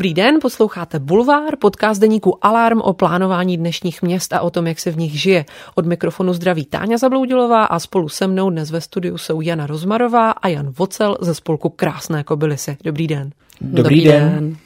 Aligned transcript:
Dobrý 0.00 0.14
den, 0.14 0.38
posloucháte 0.42 0.98
Bulvár, 0.98 1.56
podcast 1.56 2.00
deníku 2.00 2.44
Alarm 2.44 2.80
o 2.80 2.92
plánování 2.92 3.56
dnešních 3.56 4.02
měst 4.02 4.32
a 4.32 4.40
o 4.40 4.50
tom, 4.50 4.66
jak 4.66 4.80
se 4.80 4.90
v 4.90 4.96
nich 4.96 5.20
žije. 5.20 5.44
Od 5.74 5.86
mikrofonu 5.86 6.32
zdraví 6.32 6.64
Táňa 6.64 6.98
Zabloudilová 6.98 7.64
a 7.64 7.78
spolu 7.78 8.08
se 8.08 8.26
mnou 8.26 8.50
dnes 8.50 8.70
ve 8.70 8.80
studiu 8.80 9.18
jsou 9.18 9.40
Jana 9.40 9.66
Rozmarová 9.66 10.30
a 10.30 10.48
Jan 10.48 10.72
Vocel 10.78 11.18
ze 11.20 11.34
spolku 11.34 11.68
Krásné 11.68 12.24
kobylisy. 12.24 12.76
Dobrý 12.84 13.06
den. 13.06 13.30
Dobrý, 13.60 13.82
Dobrý 13.82 14.04
den. 14.04 14.30
den. 14.34 14.56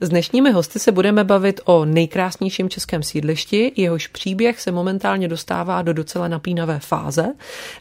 S 0.00 0.08
dnešními 0.08 0.50
hosty 0.50 0.78
se 0.78 0.92
budeme 0.92 1.24
bavit 1.24 1.60
o 1.64 1.84
nejkrásnějším 1.84 2.68
českém 2.68 3.02
sídlišti, 3.02 3.72
jehož 3.76 4.06
příběh 4.06 4.60
se 4.60 4.72
momentálně 4.72 5.28
dostává 5.28 5.82
do 5.82 5.92
docela 5.92 6.28
napínavé 6.28 6.78
fáze. 6.78 7.26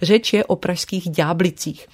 Řeč 0.02 0.34
je 0.34 0.46
o 0.46 0.56
pražských 0.56 1.10
ďáblicích. 1.10 1.88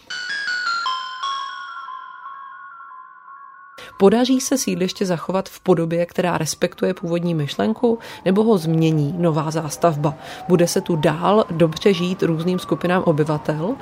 Podaří 4.03 4.41
se 4.41 4.57
sídliště 4.57 5.05
zachovat 5.05 5.49
v 5.49 5.59
podobě, 5.59 6.05
která 6.05 6.37
respektuje 6.37 6.93
původní 6.93 7.33
myšlenku, 7.35 7.99
nebo 8.25 8.43
ho 8.43 8.57
změní 8.57 9.15
nová 9.17 9.51
zástavba? 9.51 10.15
Bude 10.47 10.67
se 10.67 10.81
tu 10.81 10.95
dál 10.95 11.45
dobře 11.51 11.93
žít 11.93 12.23
různým 12.23 12.59
skupinám 12.59 13.03
obyvatel? 13.03 13.75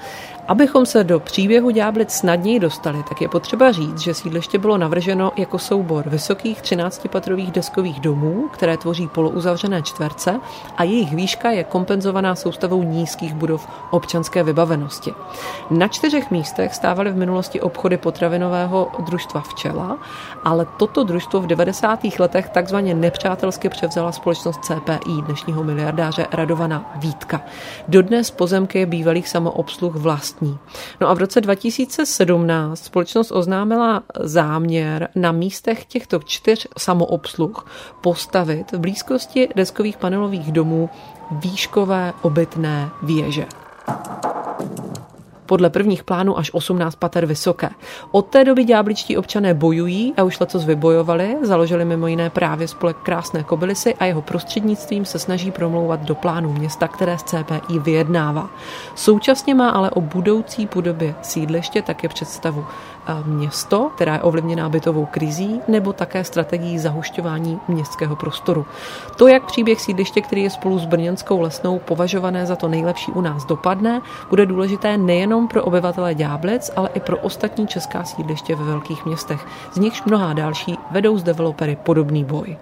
Abychom 0.47 0.85
se 0.85 1.03
do 1.03 1.19
příběhu 1.19 1.69
Ďáblic 1.69 2.11
snadněji 2.11 2.59
dostali, 2.59 3.03
tak 3.09 3.21
je 3.21 3.29
potřeba 3.29 3.71
říct, 3.71 3.99
že 3.99 4.13
sídliště 4.13 4.57
bylo 4.57 4.77
navrženo 4.77 5.31
jako 5.37 5.59
soubor 5.59 6.09
vysokých 6.09 6.61
13-patrových 6.61 7.51
deskových 7.51 7.99
domů, 7.99 8.49
které 8.51 8.77
tvoří 8.77 9.07
polouzavřené 9.07 9.81
čtverce 9.81 10.39
a 10.77 10.83
jejich 10.83 11.13
výška 11.13 11.51
je 11.51 11.63
kompenzovaná 11.63 12.35
soustavou 12.35 12.83
nízkých 12.83 13.33
budov 13.33 13.67
občanské 13.91 14.43
vybavenosti. 14.43 15.13
Na 15.69 15.87
čtyřech 15.87 16.31
místech 16.31 16.75
stávaly 16.75 17.11
v 17.11 17.17
minulosti 17.17 17.61
obchody 17.61 17.97
potravinového 17.97 18.91
družstva 18.99 19.41
Včela 19.41 19.97
ale 20.43 20.67
toto 20.77 21.03
družstvo 21.03 21.41
v 21.41 21.47
90. 21.47 21.99
letech 22.19 22.49
takzvaně 22.49 22.93
nepřátelsky 22.93 23.69
převzala 23.69 24.11
společnost 24.11 24.59
CPI 24.65 25.21
dnešního 25.25 25.63
miliardáře 25.63 26.27
Radovana 26.31 26.91
Vítka. 26.95 27.41
Dodnes 27.87 28.31
pozemky 28.31 28.85
bývalých 28.85 29.29
samoobsluh 29.29 29.95
vlastní. 29.95 30.57
No 31.01 31.09
a 31.09 31.13
v 31.13 31.17
roce 31.17 31.41
2017 31.41 32.83
společnost 32.83 33.31
oznámila 33.31 34.03
záměr 34.19 35.09
na 35.15 35.31
místech 35.31 35.85
těchto 35.85 36.19
čtyř 36.19 36.67
samoobsluh 36.77 37.65
postavit 38.01 38.71
v 38.71 38.79
blízkosti 38.79 39.49
deskových 39.55 39.97
panelových 39.97 40.51
domů 40.51 40.89
výškové 41.31 42.13
obytné 42.21 42.89
věže 43.01 43.45
podle 45.51 45.69
prvních 45.69 46.03
plánů 46.03 46.37
až 46.37 46.53
18 46.53 46.95
pater 46.95 47.25
vysoké. 47.25 47.69
Od 48.11 48.27
té 48.27 48.43
doby 48.43 48.63
ďábličtí 48.63 49.17
občané 49.17 49.53
bojují 49.53 50.13
a 50.17 50.23
už 50.23 50.39
letos 50.39 50.65
vybojovali, 50.65 51.37
založili 51.41 51.85
mimo 51.85 52.07
jiné 52.07 52.29
právě 52.29 52.67
spolek 52.67 52.97
Krásné 52.97 53.43
kobylisy 53.43 53.95
a 53.95 54.05
jeho 54.05 54.21
prostřednictvím 54.21 55.05
se 55.05 55.19
snaží 55.19 55.51
promlouvat 55.51 56.01
do 56.01 56.15
plánu 56.15 56.53
města, 56.53 56.87
které 56.87 57.17
z 57.17 57.23
CPI 57.23 57.79
vyjednává. 57.79 58.49
Současně 58.95 59.55
má 59.55 59.69
ale 59.69 59.89
o 59.89 60.01
budoucí 60.01 60.67
podobě 60.67 61.15
sídliště 61.21 61.81
také 61.81 62.07
představu 62.07 62.65
město, 63.25 63.91
která 63.95 64.13
je 64.13 64.21
ovlivněná 64.21 64.69
bytovou 64.69 65.05
krizí, 65.05 65.61
nebo 65.67 65.93
také 65.93 66.23
strategií 66.23 66.79
zahušťování 66.79 67.59
městského 67.67 68.15
prostoru. 68.15 68.65
To, 69.15 69.27
jak 69.27 69.45
příběh 69.45 69.81
sídliště, 69.81 70.21
který 70.21 70.43
je 70.43 70.49
spolu 70.49 70.79
s 70.79 70.85
Brněnskou 70.85 71.41
lesnou 71.41 71.79
považované 71.79 72.45
za 72.45 72.55
to 72.55 72.67
nejlepší 72.67 73.11
u 73.11 73.21
nás 73.21 73.45
dopadne, 73.45 74.01
bude 74.29 74.45
důležité 74.45 74.97
nejenom 74.97 75.47
pro 75.47 75.63
obyvatele 75.63 76.15
Ďáblic, 76.15 76.71
ale 76.75 76.89
i 76.93 76.99
pro 76.99 77.17
ostatní 77.17 77.67
česká 77.67 78.03
sídliště 78.03 78.55
ve 78.55 78.63
velkých 78.63 79.05
městech. 79.05 79.47
Z 79.73 79.77
nichž 79.77 80.03
mnohá 80.03 80.33
další 80.33 80.77
vedou 80.91 81.17
s 81.17 81.23
developery 81.23 81.77
podobný 81.83 82.23
boj. 82.23 82.57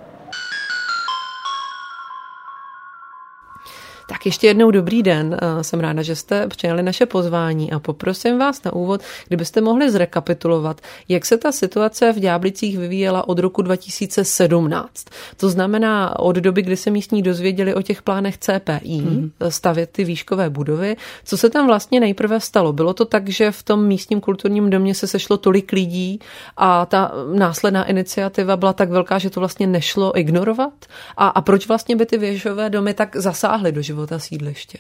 Tak 4.10 4.26
ještě 4.26 4.48
jednou 4.48 4.72
dobrý 4.72 5.04
den. 5.04 5.38
Eh, 5.42 5.64
jsem 5.64 5.80
ráda, 5.80 6.02
že 6.02 6.16
jste 6.16 6.48
přijali 6.48 6.84
naše 6.84 7.06
pozvání 7.06 7.72
a 7.72 7.80
poprosím 7.80 8.40
vás 8.40 8.64
na 8.64 8.74
úvod, 8.74 9.02
kdybyste 9.28 9.62
mohli 9.62 9.92
zrekapitulovat, 9.92 10.82
jak 11.10 11.26
se 11.26 11.38
ta 11.38 11.52
situace 11.52 12.12
v 12.14 12.20
Ďáblicích 12.20 12.78
vyvíjela 12.78 13.28
od 13.28 13.40
roku 13.40 13.62
2017. 13.62 15.06
To 15.38 15.50
znamená 15.50 16.20
od 16.20 16.36
doby, 16.36 16.62
kdy 16.62 16.78
se 16.78 16.90
místní 16.90 17.22
dozvěděli 17.22 17.74
o 17.74 17.82
těch 17.82 18.02
plánech 18.02 18.38
CPI, 18.38 19.02
mm. 19.02 19.32
stavět 19.50 19.90
ty 19.92 20.04
výškové 20.04 20.50
budovy. 20.50 20.96
Co 21.26 21.38
se 21.38 21.50
tam 21.50 21.68
vlastně 21.68 22.00
nejprve 22.00 22.40
stalo? 22.40 22.74
Bylo 22.74 22.94
to 22.94 23.06
tak, 23.06 23.30
že 23.30 23.52
v 23.52 23.64
tom 23.64 23.86
místním 23.86 24.22
kulturním 24.22 24.70
domě 24.70 24.96
se 24.96 25.08
sešlo 25.08 25.38
tolik 25.38 25.72
lidí 25.72 26.20
a 26.58 26.86
ta 26.86 27.12
následná 27.34 27.86
iniciativa 27.86 28.58
byla 28.58 28.74
tak 28.74 28.90
velká, 28.90 29.18
že 29.18 29.30
to 29.30 29.40
vlastně 29.40 29.68
nešlo 29.68 30.20
ignorovat? 30.20 30.74
A, 31.18 31.28
a 31.28 31.42
proč 31.42 31.68
vlastně 31.68 31.96
by 31.96 32.06
ty 32.06 32.18
věžové 32.18 32.70
domy 32.70 32.94
tak 32.94 33.16
zasáhly 33.16 33.72
do 33.72 33.82
života? 33.82 33.99
Života 34.00 34.20
sídliště? 34.20 34.78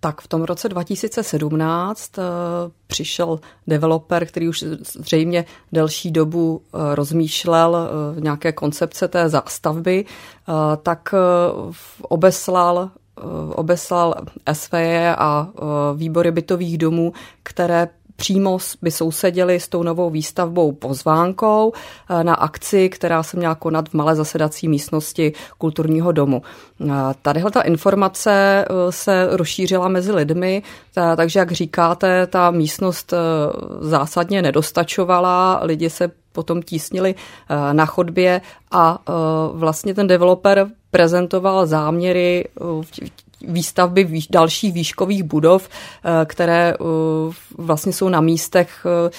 Tak 0.00 0.20
v 0.20 0.28
tom 0.28 0.42
roce 0.42 0.68
2017 0.68 2.18
eh, 2.18 2.22
přišel 2.86 3.40
developer, 3.66 4.26
který 4.26 4.48
už 4.48 4.64
zřejmě 4.98 5.44
delší 5.72 6.10
dobu 6.10 6.62
eh, 6.62 6.94
rozmýšlel 6.94 7.76
eh, 7.76 8.20
nějaké 8.20 8.52
koncepce 8.52 9.08
té 9.08 9.28
zástavby, 9.28 10.04
tak 10.82 11.14
obeslal 12.02 12.90
obeslal 13.54 14.14
SVE 14.52 15.16
a 15.16 15.48
výbory 15.94 16.32
bytových 16.32 16.78
domů, 16.78 17.12
které 17.42 17.88
přímo 18.20 18.58
by 18.82 18.90
sousedili 18.90 19.60
s 19.60 19.68
tou 19.68 19.82
novou 19.82 20.10
výstavbou 20.10 20.72
pozvánkou 20.72 21.72
eh, 21.72 22.24
na 22.24 22.34
akci, 22.34 22.88
která 22.88 23.22
se 23.22 23.36
měla 23.36 23.54
konat 23.54 23.88
v 23.88 23.94
malé 23.94 24.16
zasedací 24.16 24.68
místnosti 24.68 25.32
kulturního 25.58 26.12
domu. 26.12 26.42
Eh, 26.80 26.92
tadyhle 27.22 27.50
ta 27.50 27.60
informace 27.60 28.30
eh, 28.32 28.92
se 28.92 29.28
rozšířila 29.30 29.88
mezi 29.88 30.12
lidmi, 30.12 30.62
takže 31.16 31.38
jak 31.38 31.52
říkáte, 31.52 32.26
ta 32.26 32.50
místnost 32.50 33.14
zásadně 33.80 34.42
nedostačovala, 34.42 35.60
lidi 35.62 35.90
se 35.90 36.10
potom 36.32 36.62
tísnili 36.62 37.14
na 37.72 37.86
chodbě 37.86 38.40
a 38.70 38.98
vlastně 39.52 39.94
ten 39.94 40.06
developer 40.06 40.66
prezentoval 40.90 41.66
záměry 41.66 42.44
výstavby 43.50 44.04
výš, 44.04 44.26
dalších 44.26 44.72
výškových 44.72 45.22
budov, 45.22 45.68
eh, 45.68 46.24
které 46.24 46.74
eh, 46.74 46.84
vlastně 47.58 47.92
jsou 47.92 48.08
na 48.08 48.20
místech, 48.20 48.86
eh, 48.86 49.10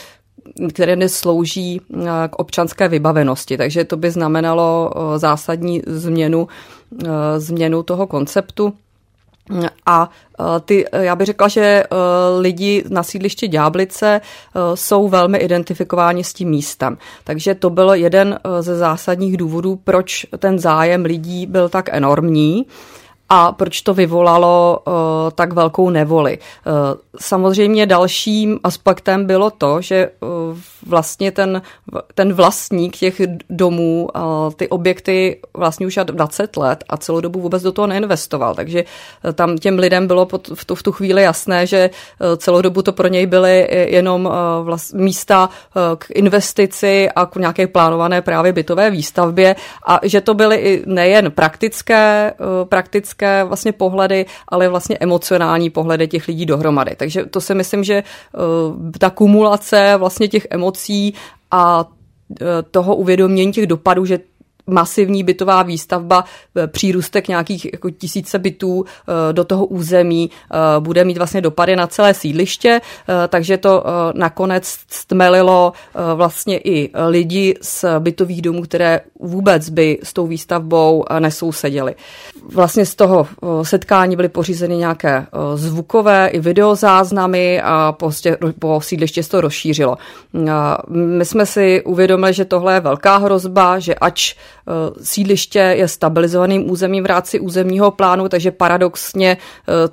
které 0.70 0.96
neslouží 0.96 1.82
k 2.30 2.40
občanské 2.40 2.88
vybavenosti. 2.88 3.58
Takže 3.58 3.84
to 3.84 3.98
by 3.98 4.12
znamenalo 4.12 4.92
zásadní 5.18 5.82
změnu, 5.88 6.48
změnu 7.38 7.84
toho 7.84 8.08
konceptu. 8.08 8.74
A 9.86 10.10
ty, 10.66 10.86
já 10.92 11.16
bych 11.16 11.26
řekla, 11.26 11.48
že 11.48 11.84
lidi 12.40 12.84
na 12.90 13.04
sídliště 13.04 13.48
Ďáblice 13.48 14.22
jsou 14.76 15.10
velmi 15.10 15.38
identifikováni 15.38 16.24
s 16.24 16.34
tím 16.34 16.50
místem. 16.50 16.98
Takže 17.24 17.56
to 17.56 17.70
byl 17.70 17.94
jeden 17.94 18.40
ze 18.60 18.76
zásadních 18.76 19.38
důvodů, 19.38 19.80
proč 19.84 20.26
ten 20.40 20.60
zájem 20.60 21.06
lidí 21.06 21.46
byl 21.46 21.70
tak 21.70 21.90
enormní 21.92 22.66
a 23.34 23.52
proč 23.52 23.82
to 23.82 23.94
vyvolalo 23.94 24.80
uh, 24.88 24.94
tak 25.36 25.54
velkou 25.54 25.90
nevoli. 25.90 26.38
Uh, 26.38 26.74
samozřejmě 27.20 27.86
dalším 27.86 28.60
aspektem 28.64 29.26
bylo 29.26 29.50
to, 29.50 29.82
že 29.82 30.10
uh, 30.20 30.58
vlastně 30.88 31.32
ten, 31.32 31.62
ten 32.14 32.34
vlastník 32.34 32.98
těch 32.98 33.22
domů, 33.50 34.08
uh, 34.16 34.22
ty 34.56 34.70
objekty 34.70 35.40
vlastně 35.54 35.88
už 35.88 36.00
20 36.04 36.58
let 36.58 36.84
a 36.90 36.98
celou 36.98 37.22
dobu 37.22 37.42
vůbec 37.42 37.64
do 37.64 37.72
toho 37.72 37.88
neinvestoval, 37.88 38.56
takže 38.56 38.84
uh, 38.84 39.32
tam 39.32 39.58
těm 39.58 39.80
lidem 39.80 40.08
bylo 40.08 40.26
pod, 40.26 40.48
v, 40.48 40.66
tu, 40.66 40.76
v 40.76 40.84
tu 40.84 40.92
chvíli 40.92 41.22
jasné, 41.22 41.68
že 41.68 41.90
uh, 41.90 42.36
celou 42.38 42.62
dobu 42.62 42.82
to 42.82 42.92
pro 42.92 43.08
něj 43.08 43.26
byly 43.26 43.68
jenom 43.90 44.26
uh, 44.26 44.32
vlast, 44.64 44.94
místa 44.94 45.50
uh, 45.50 45.82
k 45.98 46.06
investici 46.16 47.10
a 47.16 47.26
k 47.26 47.36
nějaké 47.36 47.68
plánované 47.68 48.22
právě 48.22 48.54
bytové 48.54 48.92
výstavbě 48.92 49.56
a 49.88 50.00
že 50.04 50.22
to 50.22 50.34
byly 50.34 50.56
i 50.56 50.84
nejen 50.86 51.32
praktické, 51.32 52.34
uh, 52.40 52.68
praktické 52.70 53.21
psychické 53.22 53.44
vlastně 53.44 53.72
pohledy, 53.72 54.26
ale 54.48 54.70
vlastně 54.70 54.98
emocionální 54.98 55.70
pohledy 55.70 56.08
těch 56.08 56.28
lidí 56.28 56.46
dohromady. 56.46 56.96
Takže 56.96 57.26
to 57.26 57.42
si 57.42 57.56
myslím, 57.56 57.84
že 57.84 58.04
uh, 58.04 58.92
ta 59.00 59.10
kumulace 59.10 59.94
vlastně 59.98 60.28
těch 60.28 60.48
emocí 60.50 61.14
a 61.52 61.86
uh, 61.86 62.38
toho 62.72 62.96
uvědomění 62.96 63.52
těch 63.52 63.68
dopadů, 63.68 64.06
že 64.06 64.20
masivní 64.72 65.24
bytová 65.24 65.64
výstavba, 65.64 66.24
přírůstek 66.68 67.28
nějakých 67.28 67.74
jako 67.74 67.90
tisíce 67.90 68.40
bytů 68.40 68.86
do 69.32 69.44
toho 69.44 69.66
území 69.66 70.30
bude 70.80 71.04
mít 71.04 71.18
vlastně 71.18 71.42
dopady 71.42 71.76
na 71.76 71.88
celé 71.88 72.14
sídliště, 72.14 72.82
takže 73.28 73.58
to 73.58 73.84
nakonec 74.14 74.78
stmelilo 74.88 75.74
vlastně 76.16 76.58
i 76.58 76.90
lidi 77.08 77.56
z 77.62 77.86
bytových 78.00 78.42
domů, 78.42 78.62
které 78.62 79.02
vůbec 79.20 79.70
by 79.70 80.00
s 80.04 80.14
tou 80.14 80.28
výstavbou 80.28 81.06
nesouseděli. 81.20 81.96
Vlastně 82.54 82.86
z 82.86 82.96
toho 82.96 83.28
setkání 83.64 84.16
byly 84.16 84.30
pořízeny 84.30 84.78
nějaké 84.78 85.28
zvukové 85.56 86.28
i 86.28 86.40
videozáznamy 86.40 87.62
a 87.62 87.92
prostě 87.92 88.38
po 88.60 88.82
sídliště 88.82 89.24
se 89.24 89.30
to 89.30 89.42
rozšířilo. 89.42 89.98
My 90.90 91.26
jsme 91.26 91.46
si 91.46 91.82
uvědomili, 91.86 92.34
že 92.34 92.46
tohle 92.46 92.74
je 92.74 92.80
velká 92.80 93.18
hrozba, 93.18 93.80
že 93.80 93.96
ač 93.96 94.36
sídliště 95.02 95.60
je 95.60 95.88
stabilizovaným 95.88 96.72
územím 96.72 97.04
v 97.04 97.08
rámci 97.08 97.40
územního 97.40 97.92
plánu, 97.92 98.30
takže 98.30 98.52
paradoxně 98.52 99.38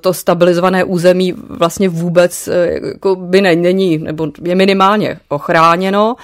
to 0.00 0.15
stabilizované 0.15 0.85
území 0.85 1.32
vlastně 1.32 1.88
vůbec 1.88 2.49
jako 2.82 3.17
by 3.17 3.41
není, 3.41 3.99
nebo 3.99 4.29
je 4.43 4.55
minimálně 4.55 5.20
ochráněno 5.29 6.17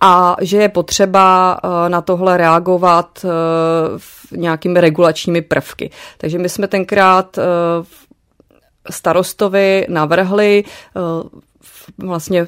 a 0.00 0.36
že 0.40 0.56
je 0.56 0.68
potřeba 0.68 1.58
eh, 1.64 1.88
na 1.88 2.00
tohle 2.00 2.36
reagovat 2.36 3.24
eh, 3.24 4.36
nějakými 4.36 4.80
regulačními 4.80 5.42
prvky. 5.42 5.90
Takže 6.18 6.38
my 6.38 6.48
jsme 6.48 6.68
tenkrát 6.68 7.38
eh, 7.38 7.42
starostovi 8.90 9.86
navrhli 9.88 10.64
vlastně 11.98 12.46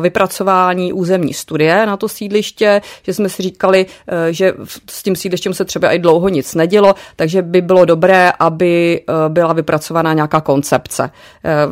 vypracování 0.00 0.92
územní 0.92 1.34
studie 1.34 1.86
na 1.86 1.96
to 1.96 2.08
sídliště, 2.08 2.82
že 3.02 3.14
jsme 3.14 3.28
si 3.28 3.42
říkali, 3.42 3.86
e, 4.08 4.32
že 4.32 4.54
s 4.90 5.02
tím 5.02 5.16
sídlištěm 5.16 5.54
se 5.54 5.64
třeba 5.64 5.90
i 5.90 5.98
dlouho 5.98 6.28
nic 6.28 6.54
nedělo, 6.54 6.94
takže 7.16 7.42
by 7.42 7.60
bylo 7.60 7.84
dobré, 7.84 8.32
aby 8.38 9.00
e, 9.00 9.28
byla 9.28 9.52
vypracovaná 9.52 10.12
nějaká 10.12 10.40
koncepce 10.40 11.10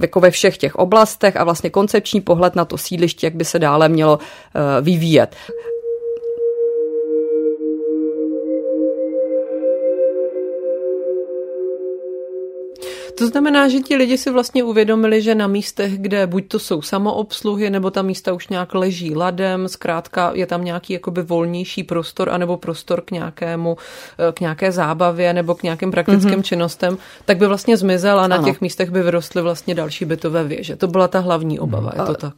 jako 0.00 0.20
ve 0.20 0.30
všech 0.30 0.58
těch 0.58 0.76
oblastech 0.76 1.36
a 1.36 1.44
vlastně 1.44 1.70
koncepční 1.70 2.20
pohled 2.20 2.56
na 2.56 2.64
to 2.64 2.78
sídliště, 2.78 3.26
jak 3.26 3.34
by 3.34 3.44
se 3.44 3.58
dále 3.58 3.88
mělo 3.88 4.18
vyvíjet. 4.80 5.36
To 13.20 13.26
znamená, 13.26 13.68
že 13.68 13.80
ti 13.80 13.96
lidi 13.96 14.18
si 14.18 14.30
vlastně 14.30 14.64
uvědomili, 14.64 15.22
že 15.22 15.34
na 15.34 15.46
místech, 15.46 15.98
kde 15.98 16.26
buď 16.26 16.48
to 16.48 16.58
jsou 16.58 16.82
samoobsluhy, 16.82 17.70
nebo 17.70 17.90
ta 17.90 18.02
místa 18.02 18.32
už 18.32 18.48
nějak 18.48 18.74
leží 18.74 19.16
ladem, 19.16 19.68
zkrátka 19.68 20.30
je 20.34 20.46
tam 20.46 20.64
nějaký 20.64 20.92
jakoby 20.92 21.22
volnější 21.22 21.84
prostor, 21.84 22.30
anebo 22.30 22.56
prostor 22.56 23.00
k 23.00 23.10
nějakému, 23.10 23.76
eh, 24.18 24.32
k 24.32 24.40
nějaké 24.40 24.72
zábavě 24.72 25.32
nebo 25.32 25.54
k 25.54 25.62
nějakým 25.62 25.90
praktickým 25.90 26.30
mm-hmm. 26.30 26.42
činnostem, 26.42 26.98
tak 27.24 27.36
by 27.36 27.46
vlastně 27.46 27.76
zmizel 27.76 28.20
a 28.20 28.28
na 28.28 28.36
ano. 28.36 28.44
těch 28.44 28.60
místech 28.60 28.90
by 28.90 29.02
vyrostly 29.02 29.42
vlastně 29.42 29.74
další 29.74 30.04
bytové 30.04 30.44
věže. 30.44 30.76
To 30.76 30.86
byla 30.86 31.08
ta 31.08 31.18
hlavní 31.18 31.60
obava, 31.60 31.92
je 31.96 32.02
to 32.02 32.14
tak? 32.14 32.34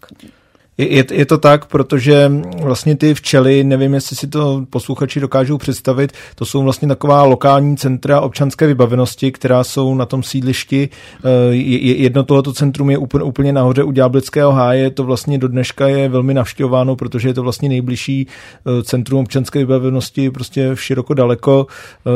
Je, 0.78 1.04
je, 1.12 1.26
to 1.26 1.38
tak, 1.38 1.66
protože 1.66 2.32
vlastně 2.62 2.96
ty 2.96 3.14
včely, 3.14 3.64
nevím, 3.64 3.94
jestli 3.94 4.16
si 4.16 4.26
to 4.26 4.64
posluchači 4.70 5.20
dokážou 5.20 5.58
představit, 5.58 6.12
to 6.34 6.44
jsou 6.44 6.62
vlastně 6.62 6.88
taková 6.88 7.22
lokální 7.22 7.76
centra 7.76 8.20
občanské 8.20 8.66
vybavenosti, 8.66 9.32
která 9.32 9.64
jsou 9.64 9.94
na 9.94 10.06
tom 10.06 10.22
sídlišti. 10.22 10.88
Eh, 11.24 11.54
jedno 11.54 12.22
tohoto 12.22 12.52
centrum 12.52 12.90
je 12.90 12.98
úplně, 12.98 13.24
úplně 13.24 13.52
nahoře 13.52 13.82
u 13.82 13.92
Ďáblického 13.92 14.52
háje, 14.52 14.90
to 14.90 15.04
vlastně 15.04 15.38
do 15.38 15.48
dneška 15.48 15.88
je 15.88 16.08
velmi 16.08 16.34
navštěvováno, 16.34 16.96
protože 16.96 17.28
je 17.28 17.34
to 17.34 17.42
vlastně 17.42 17.68
nejbližší 17.68 18.26
eh, 18.26 18.82
centrum 18.82 19.20
občanské 19.20 19.58
vybavenosti 19.58 20.30
prostě 20.30 20.70
široko 20.74 21.14
daleko. 21.14 21.66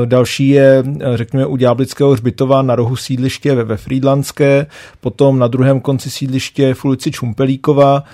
Eh, 0.02 0.06
další 0.06 0.48
je, 0.48 0.84
řekněme, 1.14 1.46
u 1.46 1.56
Ďáblického 1.56 2.12
hřbitova 2.12 2.62
na 2.62 2.76
rohu 2.76 2.96
sídliště 2.96 3.54
ve, 3.54 3.64
ve 3.64 3.76
Frýdlanské, 3.76 4.66
potom 5.00 5.38
na 5.38 5.48
druhém 5.48 5.80
konci 5.80 6.10
sídliště 6.10 6.74
v 6.74 6.84
ulici 6.84 7.10
Čumpelíkova 7.10 8.04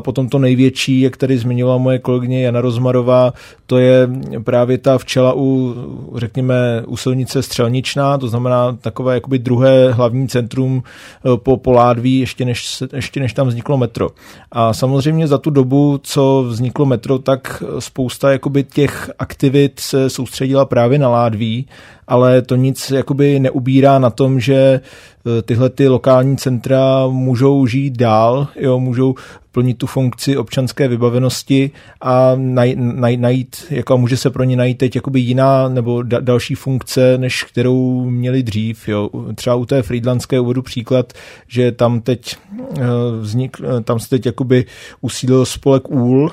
potom 0.00 0.28
to 0.28 0.38
největší, 0.38 1.00
jak 1.00 1.16
tady 1.16 1.38
zmiňovala 1.38 1.78
moje 1.78 1.98
kolegyně 1.98 2.42
Jana 2.42 2.60
Rozmarová, 2.60 3.32
to 3.66 3.78
je 3.78 4.08
právě 4.44 4.78
ta 4.78 4.98
včela 4.98 5.32
u, 5.36 5.74
řekněme, 6.14 6.82
u 6.86 6.96
silnice 6.96 7.42
Střelničná, 7.42 8.18
to 8.18 8.28
znamená 8.28 8.72
takové 8.72 9.14
jakoby 9.14 9.38
druhé 9.38 9.92
hlavní 9.92 10.28
centrum 10.28 10.82
eh, 10.82 11.36
po, 11.36 11.56
po 11.56 11.72
Ládví, 11.72 12.18
ještě 12.18 12.44
než, 12.44 12.82
ještě 12.92 13.20
než 13.20 13.32
tam 13.32 13.48
vzniklo 13.48 13.76
metro. 13.76 14.08
A 14.52 14.72
samozřejmě 14.72 15.28
za 15.28 15.38
tu 15.38 15.50
dobu, 15.50 16.00
co 16.02 16.44
vzniklo 16.48 16.86
metro, 16.86 17.18
tak 17.18 17.62
spousta 17.78 18.32
jakoby 18.32 18.64
těch 18.64 19.10
aktivit 19.18 19.80
se 19.80 20.10
soustředila 20.10 20.64
právě 20.64 20.98
na 20.98 21.08
Ládví, 21.08 21.66
ale 22.06 22.42
to 22.42 22.56
nic 22.56 22.90
jakoby 22.90 23.40
neubírá 23.40 23.98
na 23.98 24.10
tom, 24.10 24.40
že 24.40 24.54
eh, 24.56 25.42
tyhle 25.42 25.70
ty 25.70 25.88
lokální 25.88 26.36
centra 26.36 27.06
můžou 27.08 27.66
žít 27.66 27.96
dál, 27.96 28.48
jo, 28.56 28.80
můžou 28.80 29.14
plnit 29.56 29.78
tu 29.78 29.86
funkci 29.86 30.36
občanské 30.36 30.88
vybavenosti 30.88 31.70
a 32.00 32.32
najít, 32.36 32.78
najít 33.16 33.64
jako 33.70 33.98
může 33.98 34.16
se 34.16 34.30
pro 34.30 34.44
ně 34.44 34.56
najít 34.56 34.78
teď 34.78 34.96
jakoby 34.96 35.20
jiná 35.20 35.68
nebo 35.68 36.02
da, 36.02 36.20
další 36.20 36.54
funkce, 36.54 37.18
než 37.18 37.42
kterou 37.42 38.10
měli 38.10 38.42
dřív. 38.42 38.88
Jo. 38.88 39.10
Třeba 39.34 39.56
u 39.56 39.66
té 39.66 39.82
Friedlandské 39.82 40.40
uvedu 40.40 40.62
příklad, 40.62 41.12
že 41.48 41.72
tam 41.72 42.00
teď 42.00 42.36
eh, 42.78 42.82
vznik, 43.20 43.56
eh, 43.64 43.80
tam 43.80 44.00
se 44.00 44.08
teď 44.08 44.26
jakoby 44.26 44.64
usídlil 45.00 45.46
spolek 45.46 45.90
úl, 45.90 46.30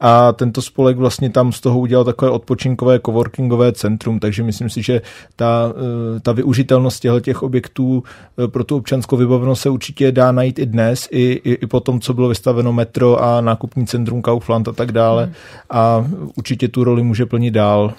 a 0.00 0.32
tento 0.32 0.62
spolek 0.62 0.96
vlastně 0.96 1.30
tam 1.30 1.52
z 1.52 1.60
toho 1.60 1.78
udělal 1.78 2.04
takové 2.04 2.30
odpočinkové 2.30 3.00
coworkingové 3.06 3.72
centrum, 3.72 4.20
takže 4.20 4.42
myslím 4.42 4.70
si, 4.70 4.82
že 4.82 5.02
ta, 5.36 5.72
eh, 6.16 6.20
ta 6.20 6.32
využitelnost 6.32 7.06
těch 7.20 7.42
objektů 7.42 8.02
eh, 8.44 8.48
pro 8.48 8.64
tu 8.64 8.76
občanskou 8.76 9.16
vybavenost 9.16 9.62
se 9.62 9.70
určitě 9.70 10.12
dá 10.12 10.32
najít 10.32 10.58
i 10.58 10.66
dnes, 10.66 11.08
i, 11.10 11.40
i, 11.44 11.52
i 11.52 11.66
po 11.66 11.80
tom, 11.80 12.00
co 12.00 12.14
bylo 12.14 12.28
vystaveno 12.28 12.72
metro 12.72 13.22
a 13.22 13.40
nákupní 13.40 13.86
centrum 13.86 14.22
Kaufland 14.22 14.68
a 14.68 14.72
tak 14.72 14.92
dále 14.92 15.24
hmm. 15.24 15.34
a 15.70 16.06
určitě 16.36 16.68
tu 16.68 16.84
roli 16.84 17.02
může 17.02 17.26
plnit 17.26 17.54
dál. 17.54 17.94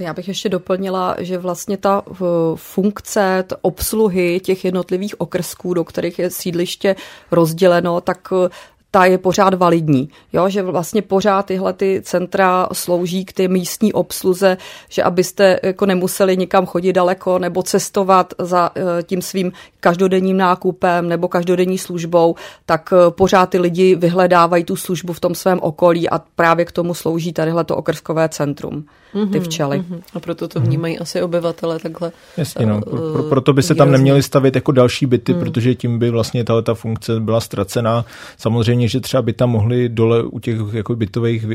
Já 0.00 0.14
bych 0.14 0.28
ještě 0.28 0.48
doplnila, 0.48 1.16
že 1.18 1.38
vlastně 1.38 1.76
ta 1.76 2.02
eh, 2.10 2.14
funkce 2.54 3.44
obsluhy 3.62 4.40
těch 4.40 4.64
jednotlivých 4.64 5.20
okrsků, 5.20 5.74
do 5.74 5.84
kterých 5.84 6.18
je 6.18 6.30
sídliště 6.30 6.96
rozděleno, 7.30 8.00
tak 8.00 8.32
ta 8.90 9.04
je 9.04 9.18
pořád 9.18 9.54
validní. 9.54 10.08
Jo? 10.32 10.48
Že 10.48 10.62
vlastně 10.62 11.02
pořád 11.02 11.46
tyhle 11.46 11.72
ty 11.72 12.00
centra 12.04 12.68
slouží 12.72 13.24
k 13.24 13.32
té 13.32 13.48
místní 13.48 13.92
obsluze, 13.92 14.56
že 14.88 15.02
abyste 15.02 15.60
jako 15.62 15.86
nemuseli 15.86 16.36
nikam 16.36 16.66
chodit 16.66 16.92
daleko 16.92 17.38
nebo 17.38 17.62
cestovat 17.62 18.34
za 18.38 18.70
eh, 18.74 19.02
tím 19.02 19.22
svým 19.22 19.52
každodenním 19.80 20.36
nákupem 20.36 21.08
nebo 21.08 21.28
každodenní 21.28 21.78
službou, 21.78 22.34
tak 22.66 22.92
eh, 22.92 23.10
pořád 23.10 23.46
ty 23.46 23.58
lidi 23.58 23.94
vyhledávají 23.94 24.64
tu 24.64 24.76
službu 24.76 25.12
v 25.12 25.20
tom 25.20 25.34
svém 25.34 25.58
okolí 25.62 26.10
a 26.10 26.18
právě 26.18 26.64
k 26.64 26.72
tomu 26.72 26.94
slouží 26.94 27.32
tadyhle 27.32 27.64
to 27.64 27.76
okrskové 27.76 28.28
centrum, 28.28 28.84
ty 29.16 29.38
mhm, 29.38 29.40
včely. 29.40 29.80
Mm-hmm. 29.80 30.00
A 30.14 30.20
proto 30.20 30.48
to 30.48 30.60
vnímají 30.60 30.96
mm-hmm. 30.96 31.02
asi 31.02 31.22
obyvatele 31.22 31.78
takhle. 31.78 32.12
Jasně, 32.36 32.66
no. 32.66 32.80
Pro, 32.80 33.12
pro, 33.12 33.22
proto 33.22 33.52
by 33.52 33.62
se 33.62 33.74
tam 33.74 33.92
neměly 33.92 34.22
stavit 34.22 34.54
jako 34.54 34.72
další 34.72 35.06
byty, 35.06 35.34
mm. 35.34 35.40
protože 35.40 35.74
tím 35.74 35.98
by 35.98 36.10
vlastně 36.10 36.44
tahle 36.44 36.62
ta 36.62 36.74
funkce 36.74 37.20
byla 37.20 37.40
ztracená. 37.40 38.04
Samozřejmě, 38.36 38.88
že 38.88 39.00
třeba 39.00 39.22
by 39.22 39.32
tam 39.32 39.50
mohli 39.50 39.88
dole 39.88 40.22
u 40.22 40.38
těch 40.38 40.58
jako 40.72 40.96
bytových 40.96 41.46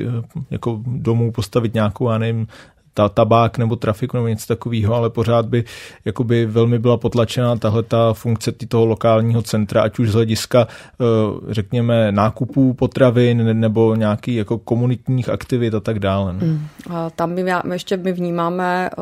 jako 0.51 0.79
domů 0.85 1.31
postavit 1.31 1.73
nějakou, 1.73 2.09
já 2.09 2.17
nevím, 2.17 2.47
ta 2.93 3.09
tabák 3.09 3.57
nebo 3.57 3.75
trafiku 3.75 4.17
nebo 4.17 4.27
něco 4.27 4.47
takového, 4.47 4.95
ale 4.95 5.09
pořád 5.09 5.45
by 5.45 5.63
jakoby 6.05 6.45
velmi 6.45 6.79
byla 6.79 6.97
potlačena 6.97 7.55
tahle 7.55 7.83
ta 7.83 8.13
funkce 8.13 8.51
toho 8.51 8.85
lokálního 8.85 9.41
centra, 9.41 9.81
ať 9.81 9.99
už 9.99 10.09
z 10.09 10.13
hlediska 10.13 10.67
eh, 10.67 11.05
řekněme 11.49 12.11
nákupů 12.11 12.73
potravin 12.73 13.59
nebo 13.59 13.95
nějaký 13.95 14.35
jako 14.35 14.57
komunitních 14.57 15.29
aktivit 15.29 15.73
a 15.73 15.79
tak 15.79 15.99
dále. 15.99 16.33
Mm. 16.33 16.67
A 16.89 17.09
tam 17.09 17.33
my, 17.33 17.43
my 17.43 17.75
ještě 17.75 17.97
my 17.97 18.13
vnímáme 18.13 18.89
eh, 18.91 19.01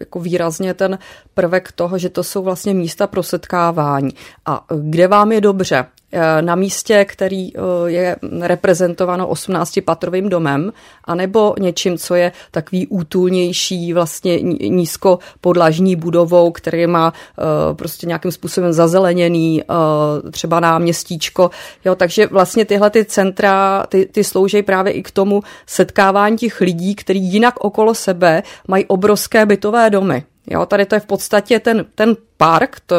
jako 0.00 0.20
výrazně 0.20 0.74
ten 0.74 0.98
prvek 1.34 1.72
toho, 1.72 1.98
že 1.98 2.08
to 2.08 2.24
jsou 2.24 2.42
vlastně 2.42 2.74
místa 2.74 3.06
pro 3.06 3.22
setkávání. 3.22 4.10
A 4.46 4.64
kde 4.80 5.08
vám 5.08 5.32
je 5.32 5.40
dobře? 5.40 5.86
Eh, 6.12 6.42
na 6.42 6.54
místě, 6.54 7.04
který 7.04 7.56
eh, 7.56 7.60
je 7.86 8.16
reprezentováno 8.40 9.28
18-patrovým 9.28 10.28
domem, 10.28 10.72
anebo 11.04 11.54
něčím, 11.58 11.98
co 11.98 12.14
je 12.14 12.32
takový 12.50 12.86
útulnější, 12.86 13.92
vlastně 13.92 14.40
nízkopodlažní 14.42 15.96
budovou, 15.96 16.50
který 16.50 16.86
má 16.86 17.12
eh, 17.12 17.74
prostě 17.74 18.06
nějakým 18.06 18.32
způsobem 18.32 18.72
zazeleněný 18.72 19.62
třeba 20.30 20.60
náměstíčko. 20.60 21.50
Jo, 21.84 21.94
takže 21.94 22.26
vlastně 22.26 22.64
tyhle 22.64 22.90
ty 22.90 23.04
centra, 23.04 23.86
ty, 23.88 24.06
ty 24.06 24.24
slouží 24.24 24.62
právě 24.62 24.92
i 24.92 25.02
k 25.02 25.10
tomu 25.10 25.42
setkávání 25.66 26.36
těch 26.36 26.60
lidí, 26.60 26.94
kteří 26.94 27.20
jinak 27.20 27.54
okolo 27.64 27.94
sebe 27.94 28.42
mají 28.68 28.84
obrovské 28.84 29.46
bytové 29.46 29.90
domy. 29.90 30.24
Jo, 30.46 30.66
tady 30.66 30.86
to 30.86 30.94
je 30.94 31.00
v 31.00 31.06
podstatě 31.06 31.60
ten, 31.60 31.84
ten 31.94 32.16
park 32.36 32.80
to, 32.86 32.96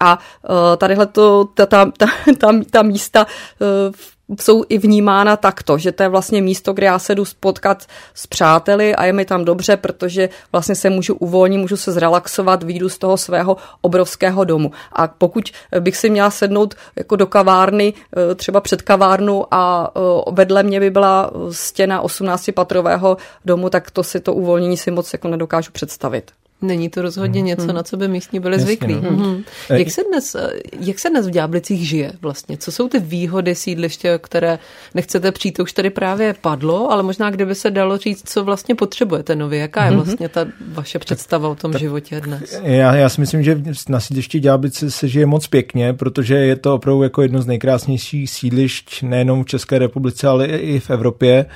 a 0.00 0.18
uh, 0.18 0.56
tadyhle 0.76 1.06
to, 1.06 1.44
ta, 1.54 1.66
ta, 1.66 1.90
ta, 1.98 2.06
ta, 2.38 2.52
ta 2.70 2.82
místa 2.82 3.26
uh, 3.60 3.94
jsou 4.40 4.64
i 4.68 4.78
vnímána 4.78 5.36
takto, 5.36 5.78
že 5.78 5.92
to 5.92 6.02
je 6.02 6.08
vlastně 6.08 6.42
místo, 6.42 6.72
kde 6.72 6.86
já 6.86 6.98
se 6.98 7.14
jdu 7.14 7.24
spotkat 7.24 7.86
s 8.14 8.26
přáteli 8.26 8.94
a 8.94 9.04
je 9.04 9.12
mi 9.12 9.24
tam 9.24 9.44
dobře, 9.44 9.76
protože 9.76 10.28
vlastně 10.52 10.74
se 10.74 10.90
můžu 10.90 11.14
uvolnit, 11.14 11.58
můžu 11.58 11.76
se 11.76 11.92
zrelaxovat, 11.92 12.62
výjdu 12.62 12.88
z 12.88 12.98
toho 12.98 13.16
svého 13.16 13.56
obrovského 13.80 14.44
domu. 14.44 14.72
A 14.92 15.08
pokud 15.08 15.52
bych 15.80 15.96
si 15.96 16.10
měla 16.10 16.30
sednout 16.30 16.74
jako 16.96 17.16
do 17.16 17.26
kavárny, 17.26 17.94
eh, 18.16 18.34
třeba 18.34 18.60
před 18.60 18.82
kavárnu 18.82 19.54
a 19.54 19.92
vedle 20.30 20.62
mě 20.62 20.80
by 20.80 20.90
byla 20.90 21.30
stěna 21.50 22.02
18-patrového 22.02 23.16
domu, 23.44 23.70
tak 23.70 23.90
to 23.90 24.02
si 24.02 24.20
to 24.20 24.34
uvolnění 24.34 24.76
si 24.76 24.90
moc 24.90 25.12
jako 25.12 25.28
nedokážu 25.28 25.72
představit. 25.72 26.30
Není 26.62 26.88
to 26.88 27.02
rozhodně 27.02 27.40
něco, 27.40 27.62
hmm. 27.62 27.74
na 27.74 27.82
co 27.82 27.96
by 27.96 28.08
místní 28.08 28.40
byli 28.40 28.54
Jasně, 28.54 28.66
zvyklí. 28.66 28.94
No. 28.94 29.10
Hmm. 29.10 29.42
Jak, 29.70 29.90
se 29.90 30.02
dnes, 30.08 30.36
jak 30.80 30.98
se 30.98 31.10
dnes 31.10 31.26
v 31.26 31.30
Ďáblicích 31.30 31.88
žije 31.88 32.12
vlastně? 32.22 32.56
Co 32.56 32.72
jsou 32.72 32.88
ty 32.88 32.98
výhody 32.98 33.54
sídliště, 33.54 34.18
které 34.22 34.58
nechcete 34.94 35.32
přijít? 35.32 35.52
To 35.52 35.62
už 35.62 35.72
tady 35.72 35.90
právě 35.90 36.34
padlo, 36.40 36.92
ale 36.92 37.02
možná 37.02 37.30
kdyby 37.30 37.54
se 37.54 37.70
dalo 37.70 37.98
říct, 37.98 38.30
co 38.30 38.44
vlastně 38.44 38.74
potřebujete 38.74 39.36
nově. 39.36 39.60
Jaká 39.60 39.84
je 39.84 39.90
mhm. 39.90 40.00
vlastně 40.00 40.28
ta 40.28 40.46
vaše 40.68 40.98
představa 40.98 41.48
o 41.48 41.54
tom 41.54 41.72
tak, 41.72 41.80
životě 41.80 42.20
dnes? 42.20 42.60
Já, 42.62 42.94
já 42.94 43.08
si 43.08 43.20
myslím, 43.20 43.42
že 43.42 43.62
na 43.88 44.00
sídlišti 44.00 44.40
Ďáblice 44.40 44.90
se 44.90 45.08
žije 45.08 45.26
moc 45.26 45.46
pěkně, 45.46 45.92
protože 45.92 46.34
je 46.34 46.56
to 46.56 46.74
opravdu 46.74 47.02
jako 47.02 47.22
jedno 47.22 47.42
z 47.42 47.46
nejkrásnějších 47.46 48.30
sídlišť 48.30 49.02
nejenom 49.02 49.44
v 49.44 49.46
České 49.46 49.78
republice, 49.78 50.28
ale 50.28 50.46
i 50.46 50.80
v 50.80 50.90
Evropě. 50.90 51.46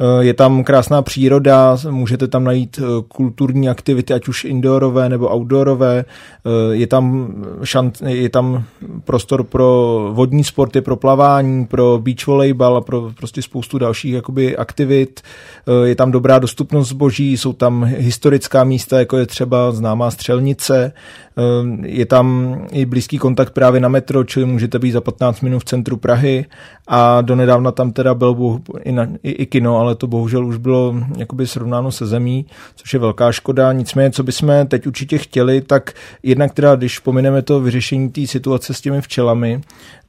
Eh, 0.00 0.24
je 0.24 0.34
tam 0.34 0.64
krásná 0.64 1.02
příroda, 1.02 1.76
můžete 1.90 2.28
tam 2.28 2.44
najít 2.44 2.78
eh, 2.78 3.02
kulturní 3.08 3.68
aktivity, 3.68 4.14
ať 4.14 4.28
už 4.28 4.45
indoorové 4.46 5.08
nebo 5.08 5.34
outdoorové. 5.34 6.04
Eh, 6.04 6.76
je 6.76 6.86
tam, 6.86 7.34
šant, 7.64 8.02
je 8.06 8.28
tam 8.28 8.64
prostor 9.04 9.44
pro 9.44 10.10
vodní 10.12 10.44
sporty, 10.44 10.80
pro 10.80 10.96
plavání, 10.96 11.66
pro 11.66 11.98
beach 12.02 12.26
volejbal 12.26 12.76
a 12.76 12.80
pro 12.80 13.10
prostě 13.16 13.42
spoustu 13.42 13.78
dalších 13.78 14.12
jakoby 14.12 14.56
aktivit. 14.56 15.20
Je 15.84 15.94
tam 15.94 16.10
dobrá 16.10 16.38
dostupnost 16.38 16.88
zboží, 16.88 17.36
jsou 17.36 17.52
tam 17.52 17.84
historická 17.84 18.64
místa, 18.64 18.98
jako 18.98 19.16
je 19.16 19.26
třeba 19.26 19.72
známá 19.72 20.10
střelnice. 20.10 20.92
Je 21.82 22.06
tam 22.06 22.56
i 22.72 22.86
blízký 22.86 23.18
kontakt 23.18 23.52
právě 23.52 23.80
na 23.80 23.88
metro, 23.88 24.24
čili 24.24 24.46
můžete 24.46 24.78
být 24.78 24.90
za 24.90 25.00
15 25.00 25.40
minut 25.40 25.58
v 25.58 25.64
centru 25.64 25.96
Prahy 25.96 26.44
a 26.86 27.20
donedávna 27.20 27.72
tam 27.72 27.92
teda 27.92 28.14
bylo 28.14 28.60
i, 28.82 28.92
na, 28.92 29.08
i, 29.22 29.30
i 29.30 29.46
kino, 29.46 29.78
ale 29.78 29.94
to 29.94 30.06
bohužel 30.06 30.46
už 30.46 30.56
bylo 30.56 30.94
jakoby 31.18 31.46
srovnáno 31.46 31.92
se 31.92 32.06
zemí, 32.06 32.46
což 32.74 32.92
je 32.92 32.98
velká 32.98 33.32
škoda. 33.32 33.72
Nicméně, 33.72 34.10
co 34.10 34.22
bychom 34.22 34.66
teď 34.68 34.86
určitě 34.86 35.18
chtěli, 35.18 35.60
tak 35.60 35.92
jednak 36.22 36.54
teda, 36.54 36.76
když 36.76 36.98
pomineme 36.98 37.42
to 37.42 37.60
vyřešení 37.60 38.10
té 38.10 38.26
situace 38.26 38.74
s 38.74 38.80
těmi 38.80 39.00
včelami, 39.00 39.60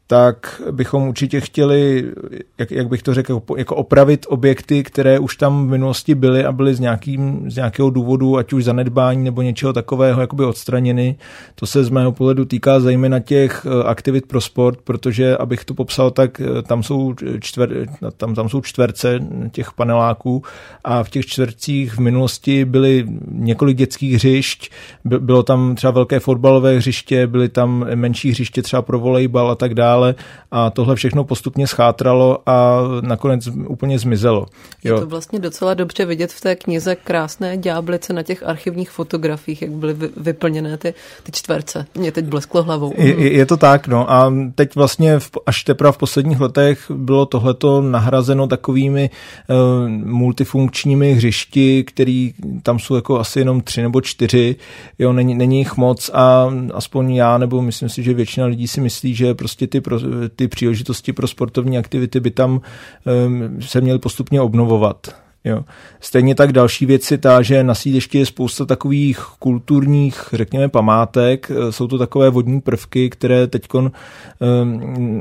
tak 0.07 0.61
bychom 0.71 1.07
určitě 1.07 1.41
chtěli, 1.41 2.11
jak, 2.57 2.71
jak 2.71 2.87
bych 2.87 3.03
to 3.03 3.13
řekl, 3.13 3.41
jako 3.57 3.75
opravit 3.75 4.25
objekty, 4.29 4.83
které 4.83 5.19
už 5.19 5.35
tam 5.35 5.67
v 5.67 5.69
minulosti 5.69 6.15
byly 6.15 6.45
a 6.45 6.51
byly 6.51 6.75
z, 6.75 6.79
nějakým, 6.79 7.51
z 7.51 7.55
nějakého 7.55 7.89
důvodu, 7.89 8.37
ať 8.37 8.53
už 8.53 8.63
zanedbání 8.63 9.23
nebo 9.23 9.41
něčeho 9.41 9.73
takového, 9.73 10.21
jakoby 10.21 10.45
odstraněny. 10.45 11.15
To 11.55 11.65
se 11.65 11.83
z 11.83 11.89
mého 11.89 12.11
pohledu 12.11 12.45
týká 12.45 12.79
zejména 12.79 13.19
těch 13.19 13.65
eh, 13.65 13.83
aktivit 13.83 14.25
pro 14.25 14.41
sport, 14.41 14.79
protože, 14.83 15.37
abych 15.37 15.65
to 15.65 15.73
popsal, 15.73 16.11
tak 16.11 16.41
eh, 16.41 16.61
tam 16.61 16.83
jsou, 16.83 17.13
čtver, 17.39 17.69
tam, 18.17 18.35
tam 18.35 18.49
jsou 18.49 18.61
čtverce 18.61 19.19
těch 19.51 19.71
paneláků 19.71 20.43
a 20.83 21.03
v 21.03 21.09
těch 21.09 21.25
čtvercích 21.25 21.93
v 21.93 21.99
minulosti 21.99 22.65
byly 22.65 23.07
několik 23.31 23.77
dětských 23.77 24.13
hřišť, 24.13 24.71
bylo 25.03 25.43
tam 25.43 25.75
třeba 25.75 25.91
velké 25.91 26.19
fotbalové 26.19 26.77
hřiště, 26.77 27.27
byly 27.27 27.49
tam 27.49 27.85
menší 27.95 28.31
hřiště 28.31 28.61
třeba 28.61 28.81
pro 28.81 28.99
volejbal 28.99 29.51
a 29.51 29.55
tak 29.55 29.73
dále 29.73 29.97
dále 29.98 30.16
a 30.51 30.70
tohle 30.70 30.96
všechno 30.96 31.24
postupně 31.24 31.68
schátralo 31.68 32.38
a 32.46 32.82
nakonec 33.01 33.48
úplně 33.48 34.00
zmizelo. 34.00 34.46
Jo. 34.84 34.96
Je 34.96 35.01
to 35.01 35.08
vlastně 35.08 35.39
docela 35.39 35.74
dobře 35.74 36.06
vidět 36.06 36.32
v 36.32 36.42
té 36.42 36.56
knize 36.56 36.96
Krásné 36.96 37.58
ďáblice 37.58 38.13
na 38.13 38.24
těch 38.24 38.44
archivních 38.44 38.89
fotografiích, 38.89 39.62
jak 39.62 39.72
byly 39.72 39.96
vyplněné 40.18 40.77
ty, 40.77 40.94
ty 41.24 41.32
čtverce. 41.32 41.86
Mě 41.96 42.12
teď 42.12 42.25
blesklo 42.25 42.63
hlavou. 42.63 42.94
Je, 42.98 43.34
je 43.34 43.46
to 43.46 43.58
tak, 43.58 43.88
no 43.88 44.12
a 44.12 44.34
teď 44.56 44.75
vlastně 44.75 45.20
v, 45.20 45.32
až 45.46 45.63
teprve 45.63 45.92
v 45.92 45.98
posledních 45.98 46.39
letech 46.39 46.92
bylo 46.92 47.25
tohleto 47.25 47.82
nahrazeno 47.82 48.48
takovými 48.48 49.10
uh, 49.50 49.89
multifunkčními 49.89 51.13
hřišti, 51.13 51.84
který 51.84 52.34
tam 52.63 52.80
jsou 52.80 52.96
jako 52.96 53.20
asi 53.20 53.39
jenom 53.39 53.62
tři 53.62 53.82
nebo 53.82 54.01
čtyři, 54.01 54.56
jo, 55.00 55.13
není, 55.13 55.36
není 55.36 55.58
jich 55.58 55.77
moc 55.77 56.10
a 56.13 56.54
aspoň 56.74 57.16
já, 57.16 57.38
nebo 57.38 57.62
myslím 57.62 57.89
si, 57.89 58.04
že 58.04 58.13
většina 58.13 58.46
lidí 58.46 58.68
si 58.68 58.82
myslí, 58.82 59.16
že 59.16 59.34
prostě 59.34 59.68
ty 59.68 59.82
pro, 59.88 60.00
ty 60.36 60.48
příležitosti 60.48 61.13
pro 61.13 61.27
sportovní 61.27 61.77
aktivity 61.77 62.20
by 62.20 62.32
tam 62.32 62.62
um, 63.27 63.62
se 63.62 63.82
měly 63.82 64.00
postupně 64.00 64.41
obnovovat. 64.41 65.26
Jo. 65.48 65.63
Stejně 66.00 66.36
tak 66.36 66.51
další 66.51 66.86
věc 66.86 67.12
je 67.12 67.18
ta, 67.18 67.42
že 67.42 67.63
na 67.63 67.75
sídlišti 67.75 68.18
je 68.18 68.25
spousta 68.25 68.66
takových 68.66 69.20
kulturních, 69.39 70.30
řekněme, 70.34 70.70
památek. 70.70 71.51
Jsou 71.70 71.88
to 71.88 71.98
takové 71.98 72.30
vodní 72.30 72.62
prvky, 72.62 73.10
které 73.10 73.48
teď, 73.48 73.68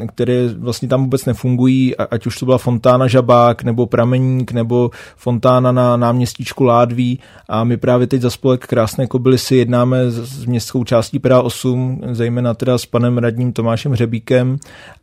které 0.09 0.49
vlastně 0.59 0.89
tam 0.89 1.03
vůbec 1.03 1.25
nefungují, 1.25 1.97
ať 1.97 2.27
už 2.27 2.39
to 2.39 2.45
byla 2.45 2.59
fontána 2.59 3.07
Žabák, 3.07 3.63
nebo 3.63 3.87
Prameník, 3.87 4.53
nebo 4.53 4.91
fontána 5.17 5.73
na 5.73 5.97
náměstíčku 5.97 6.65
Ládví. 6.65 7.19
A 7.49 7.65
my 7.65 7.77
právě 7.77 8.07
teď 8.07 8.21
za 8.21 8.31
spolek 8.31 8.67
Krásné 8.67 9.07
kobily 9.07 9.39
si 9.39 9.57
jednáme 9.57 10.11
s 10.11 10.45
městskou 10.45 10.85
částí 10.85 11.19
Praha 11.19 11.43
8, 11.43 12.01
zejména 12.13 12.55
teda 12.55 12.79
s 12.79 12.87
panem 12.87 13.19
radním 13.19 13.53
Tomášem 13.53 13.93
Hřebíkem 13.93 14.57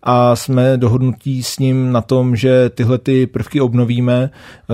a 0.03 0.35
jsme 0.35 0.77
dohodnutí 0.77 1.43
s 1.43 1.59
ním 1.59 1.91
na 1.91 2.01
tom, 2.01 2.35
že 2.35 2.69
tyhle 2.69 2.97
ty 2.97 3.27
prvky 3.27 3.61
obnovíme. 3.61 4.29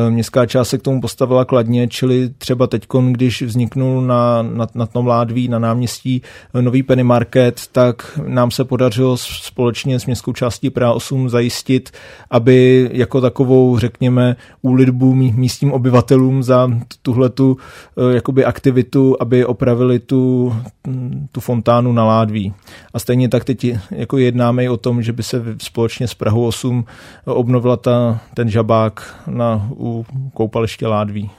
Městská 0.10 0.39
Česká 0.40 0.60
část 0.60 0.70
se 0.70 0.78
k 0.78 0.82
tomu 0.82 1.02
postavila 1.02 1.46
kladně, 1.46 1.88
čili 1.88 2.30
třeba 2.38 2.68
teď, 2.68 2.88
když 3.12 3.42
vzniknul 3.42 4.02
na, 4.02 4.42
na, 4.42 4.68
na 4.76 4.86
tom 4.86 5.08
Ládví, 5.08 5.48
na 5.48 5.60
náměstí 5.60 6.22
nový 6.62 6.84
Penny 6.84 7.04
Market, 7.04 7.62
tak 7.72 8.20
nám 8.28 8.52
se 8.52 8.64
podařilo 8.64 9.18
společně 9.18 10.00
s 10.00 10.06
městskou 10.06 10.34
částí 10.34 10.70
Praha 10.70 10.94
8 10.94 11.30
zajistit, 11.30 11.90
aby 12.32 12.90
jako 12.94 13.22
takovou, 13.22 13.78
řekněme, 13.78 14.36
úlitbu 14.62 15.16
místním 15.16 15.72
obyvatelům 15.72 16.44
za 16.44 16.70
tuhletu 17.02 17.58
eh, 17.98 18.16
jakoby 18.16 18.46
aktivitu, 18.46 19.16
aby 19.20 19.46
opravili 19.46 20.00
tu, 20.00 20.54
tu 21.32 21.40
fontánu 21.40 21.94
na 21.94 22.06
Ládví. 22.06 22.54
A 22.94 23.00
stejně 23.00 23.30
tak 23.30 23.44
teď 23.44 23.66
jako 23.92 24.18
jednáme 24.18 24.64
i 24.64 24.70
o 24.70 24.78
tom, 24.78 25.02
že 25.02 25.14
by 25.14 25.24
se 25.24 25.44
společně 25.58 26.08
s 26.08 26.14
Prahou 26.14 26.46
8 26.46 26.86
obnovila 27.26 27.78
ta, 27.78 28.20
ten 28.34 28.50
žabák 28.50 29.16
na, 29.28 29.70
u 29.72 30.06
koupaliště 30.34 30.88
Ládví. 30.88 31.32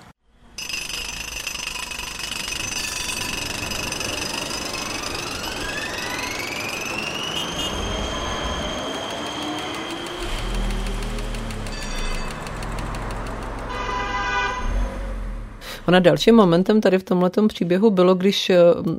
Ona 15.91 15.99
dalším 15.99 16.35
momentem 16.35 16.81
tady 16.81 16.99
v 16.99 17.03
tomhle 17.03 17.31
příběhu 17.49 17.91
bylo, 17.91 18.15
když 18.15 18.51
eh, 18.51 18.57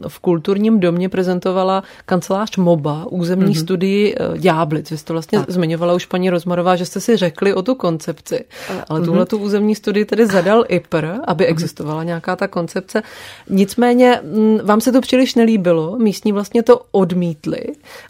v 0.08 0.20
kulturním 0.20 0.80
domě 0.80 1.10
prezentovala 1.10 1.84
kancelář 2.06 2.58
MOBA 2.58 3.06
územní 3.10 3.54
mm-hmm. 3.54 3.64
studii 3.64 4.16
eh, 4.16 4.38
Ďáblic. 4.38 4.92
Vy 4.92 4.98
jste 4.98 5.14
vlastně 5.14 5.40
tak. 5.40 5.50
zmiňovala 5.50 5.94
už 5.94 6.06
paní 6.06 6.30
Rozmarová, 6.30 6.76
že 6.76 6.86
jste 6.86 7.00
si 7.00 7.18
řekli 7.18 7.54
o 7.54 7.62
tu 7.62 7.76
koncepci. 7.76 8.46
Ale 8.90 9.00
mm-hmm. 9.00 9.06
tuhle 9.06 9.26
tu 9.26 9.38
územní 9.38 9.76
studii 9.76 10.06
tedy 10.06 10.26
zadal 10.26 10.64
IPR, 10.68 11.06
aby 11.28 11.44
mhm. 11.44 11.52
existovala 11.52 12.04
nějaká 12.04 12.36
ta 12.36 12.48
koncepce. 12.48 13.04
Nicméně 13.50 14.20
mm, 14.24 14.60
vám 14.64 14.82
se 14.82 14.92
to 14.92 15.02
příliš 15.02 15.36
nelíbilo, 15.36 15.98
místní 15.98 16.32
vlastně 16.32 16.64
to 16.64 16.82
odmítli 16.92 17.64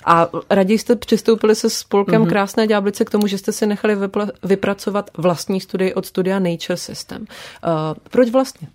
a 0.05 0.29
raději 0.49 0.79
jste 0.79 0.95
přistoupili 0.95 1.55
se 1.55 1.69
spolkem 1.69 2.23
mm-hmm. 2.23 2.29
Krásné 2.29 2.67
Ďáblice 2.67 3.05
k 3.05 3.09
tomu, 3.09 3.27
že 3.27 3.37
jste 3.37 3.51
si 3.51 3.65
nechali 3.67 3.97
vypracovat 4.43 5.11
vlastní 5.17 5.61
studii 5.61 5.93
od 5.93 6.05
studia 6.05 6.39
Nature 6.39 6.77
System. 6.77 7.21
Uh, 7.21 7.27
proč 8.11 8.29
vlastně? 8.29 8.67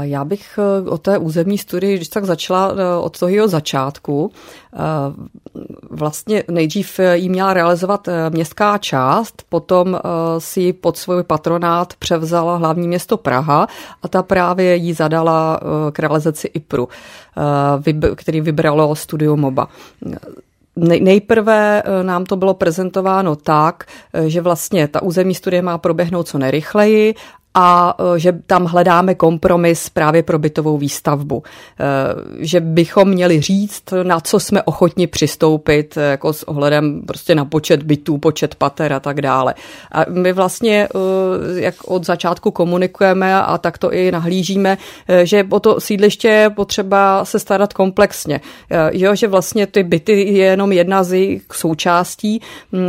Já 0.00 0.24
bych 0.24 0.58
eh, 0.58 0.90
o 0.90 0.98
té 0.98 1.18
územní 1.18 1.58
studii, 1.58 1.96
když 1.96 2.08
tak 2.08 2.24
začala 2.24 2.72
eh, 2.72 2.96
od 2.96 3.18
toho 3.18 3.28
jeho 3.28 3.48
začátku, 3.48 4.32
eh, 4.74 4.78
vlastně 5.90 6.44
nejdřív 6.50 7.00
ji 7.12 7.28
měla 7.28 7.54
realizovat 7.54 8.08
městská 8.30 8.78
část, 8.78 9.42
potom 9.48 10.00
si 10.38 10.72
pod 10.72 10.96
svůj 10.96 11.22
patronát 11.22 11.94
převzala 11.98 12.56
hlavní 12.56 12.88
město 12.88 13.16
Praha 13.16 13.66
a 14.02 14.08
ta 14.08 14.22
právě 14.22 14.76
ji 14.76 14.94
zadala 14.94 15.60
k 15.92 15.98
realizaci 15.98 16.48
IPRu, 16.54 16.88
který 18.14 18.40
vybralo 18.40 18.94
studio 18.94 19.36
MOBA. 19.36 19.68
Nejprve 20.76 21.82
nám 22.02 22.24
to 22.24 22.36
bylo 22.36 22.54
prezentováno 22.54 23.36
tak, 23.36 23.84
že 24.26 24.40
vlastně 24.40 24.88
ta 24.88 25.02
územní 25.02 25.34
studie 25.34 25.62
má 25.62 25.78
proběhnout 25.78 26.28
co 26.28 26.38
nejrychleji 26.38 27.14
a 27.58 27.96
že 28.16 28.32
tam 28.46 28.64
hledáme 28.64 29.14
kompromis 29.14 29.88
právě 29.88 30.22
pro 30.22 30.38
bytovou 30.38 30.78
výstavbu. 30.78 31.42
Že 32.38 32.60
bychom 32.60 33.08
měli 33.08 33.40
říct, 33.40 33.82
na 34.02 34.20
co 34.20 34.40
jsme 34.40 34.62
ochotni 34.62 35.06
přistoupit, 35.06 35.98
jako 36.10 36.32
s 36.32 36.48
ohledem 36.48 37.02
prostě 37.06 37.34
na 37.34 37.44
počet 37.44 37.82
bytů, 37.82 38.18
počet 38.18 38.54
pater 38.54 38.92
a 38.92 39.00
tak 39.00 39.20
dále. 39.20 39.54
A 39.92 40.04
my 40.08 40.32
vlastně, 40.32 40.88
jak 41.54 41.74
od 41.84 42.06
začátku 42.06 42.50
komunikujeme 42.50 43.42
a 43.42 43.58
tak 43.58 43.78
to 43.78 43.92
i 43.92 44.12
nahlížíme, 44.12 44.78
že 45.22 45.46
o 45.50 45.60
to 45.60 45.80
sídliště 45.80 46.28
je 46.28 46.50
potřeba 46.50 47.24
se 47.24 47.38
starat 47.38 47.72
komplexně. 47.72 48.40
Jo, 48.92 49.14
že 49.14 49.28
vlastně 49.28 49.66
ty 49.66 49.82
byty 49.82 50.12
je 50.12 50.44
jenom 50.44 50.72
jedna 50.72 51.04
z 51.04 51.12
jejich 51.12 51.42
součástí, 51.52 52.40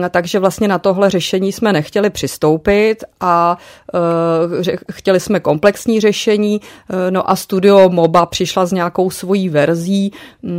takže 0.10 0.40
vlastně 0.40 0.68
na 0.68 0.80
tohle 0.80 1.10
řešení 1.10 1.52
jsme 1.52 1.74
nechtěli 1.74 2.10
přistoupit 2.10 3.04
a 3.20 3.58
chtěli 4.92 5.20
jsme 5.20 5.40
komplexní 5.40 6.00
řešení, 6.00 6.62
uh, 6.62 6.98
no 7.10 7.30
a 7.32 7.36
studio 7.36 7.90
MOBA 7.90 8.26
přišla 8.26 8.66
s 8.66 8.72
nějakou 8.72 9.10
svojí 9.10 9.50
verzí 9.50 10.12
um, 10.42 10.52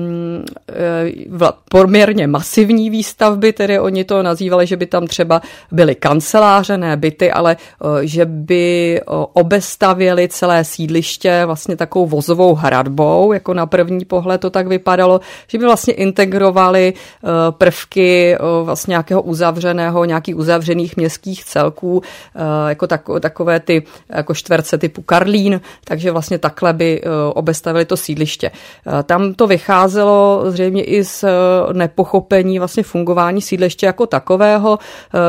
uh, 1.41 1.49
poměrně 1.71 2.27
masivní 2.27 2.91
výstavby, 2.91 3.53
tedy 3.53 3.81
oni 3.81 4.05
to 4.05 4.23
nazývali, 4.23 4.67
že 4.67 4.77
by 4.77 4.87
tam 4.87 5.07
třeba 5.07 5.43
byly 5.73 5.95
kanceláře, 5.95 6.79
ne 6.79 6.97
byty, 6.97 7.33
ale 7.33 7.57
uh, 7.81 7.99
že 8.03 8.25
by 8.25 9.01
obestavěli 9.33 10.29
celé 10.29 10.65
sídliště 10.65 11.43
vlastně 11.47 11.77
takovou 11.77 12.07
vozovou 12.07 12.55
hradbou, 12.55 13.33
jako 13.33 13.55
na 13.55 13.67
první 13.67 14.05
pohled 14.05 14.41
to 14.41 14.51
tak 14.51 14.67
vypadalo, 14.67 15.21
že 15.47 15.59
by 15.59 15.65
vlastně 15.65 15.95
integrovali 15.95 16.95
prvky 17.51 18.37
vlastně 18.63 18.93
nějakého 18.93 19.23
uzavřeného, 19.23 20.05
nějakých 20.05 20.37
uzavřených 20.37 20.97
městských 20.97 21.45
celků, 21.45 22.03
jako 22.69 22.87
tak, 22.87 23.03
takové 23.21 23.61
ty 23.61 23.83
jako 24.09 24.35
čtverce 24.35 24.79
typu 24.79 25.03
Karlín, 25.03 25.61
takže 25.85 26.13
vlastně 26.13 26.39
takhle 26.39 26.73
by 26.73 27.03
obestavili 27.35 27.85
to 27.85 27.97
sídliště. 27.97 28.51
Tam 29.05 29.35
to 29.35 29.47
vycházelo 29.47 30.45
zřejmě 30.49 30.85
i 30.85 31.05
z 31.05 31.25
nepochopení 31.73 32.59
vlastně 32.59 32.83
fungování 32.83 33.43
sídliště 33.43 33.87
jako 33.87 34.07
takového, 34.07 34.79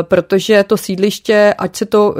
protože 0.01 0.63
to 0.63 0.78
sídliště, 0.78 1.54
ať 1.58 1.75
se 1.75 1.86
to 1.86 2.16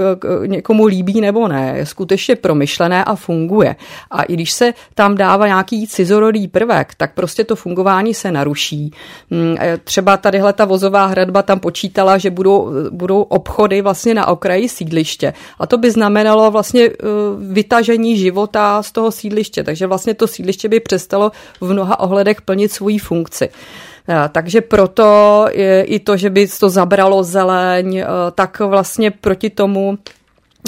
někomu 0.46 0.86
líbí 0.86 1.22
nebo 1.22 1.48
ne, 1.48 1.74
je 1.77 1.86
skutečně 1.86 2.36
promyšlené 2.36 3.03
a 3.03 3.15
funguje. 3.15 3.75
A 4.12 4.24
i 4.24 4.34
když 4.34 4.51
se 4.51 4.74
tam 4.96 5.15
dává 5.15 5.48
nějaký 5.48 5.88
cizorodý 5.88 6.48
prvek, 6.48 6.93
tak 6.98 7.13
prostě 7.13 7.43
to 7.43 7.55
fungování 7.55 8.13
se 8.13 8.31
naruší. 8.31 8.91
Mm, 9.29 9.58
třeba 9.84 10.17
tadyhle 10.17 10.53
ta 10.53 10.65
vozová 10.65 11.05
hradba 11.05 11.41
tam 11.41 11.60
počítala, 11.60 12.17
že 12.17 12.29
budou, 12.29 12.72
budou 12.91 13.22
obchody 13.22 13.81
vlastně 13.81 14.13
na 14.13 14.27
okraji 14.27 14.69
sídliště. 14.69 15.34
A 15.60 15.67
to 15.67 15.77
by 15.77 15.91
znamenalo 15.91 16.28
vlastně 16.36 16.83
eh, 16.86 16.93
vytažení 17.38 18.17
života 18.17 18.83
z 18.83 18.91
toho 18.91 19.12
sídliště. 19.12 19.63
Takže 19.63 19.88
vlastně 19.88 20.13
to 20.13 20.27
sídliště 20.27 20.69
by 20.69 20.79
přestalo 20.79 21.31
v 21.62 21.74
mnoha 21.74 22.00
ohledech 22.00 22.41
plnit 22.41 22.71
svoji 22.71 22.98
funkci. 22.98 23.50
Eh, 24.09 24.29
takže 24.31 24.62
proto 24.62 25.45
je 25.51 25.83
i 25.83 26.00
to, 26.00 26.17
že 26.17 26.29
by 26.29 26.48
to 26.48 26.69
zabralo 26.69 27.24
zeleň, 27.24 27.98
eh, 27.98 28.05
tak 28.36 28.59
vlastně 28.59 29.12
proti 29.12 29.50
tomu 29.50 29.98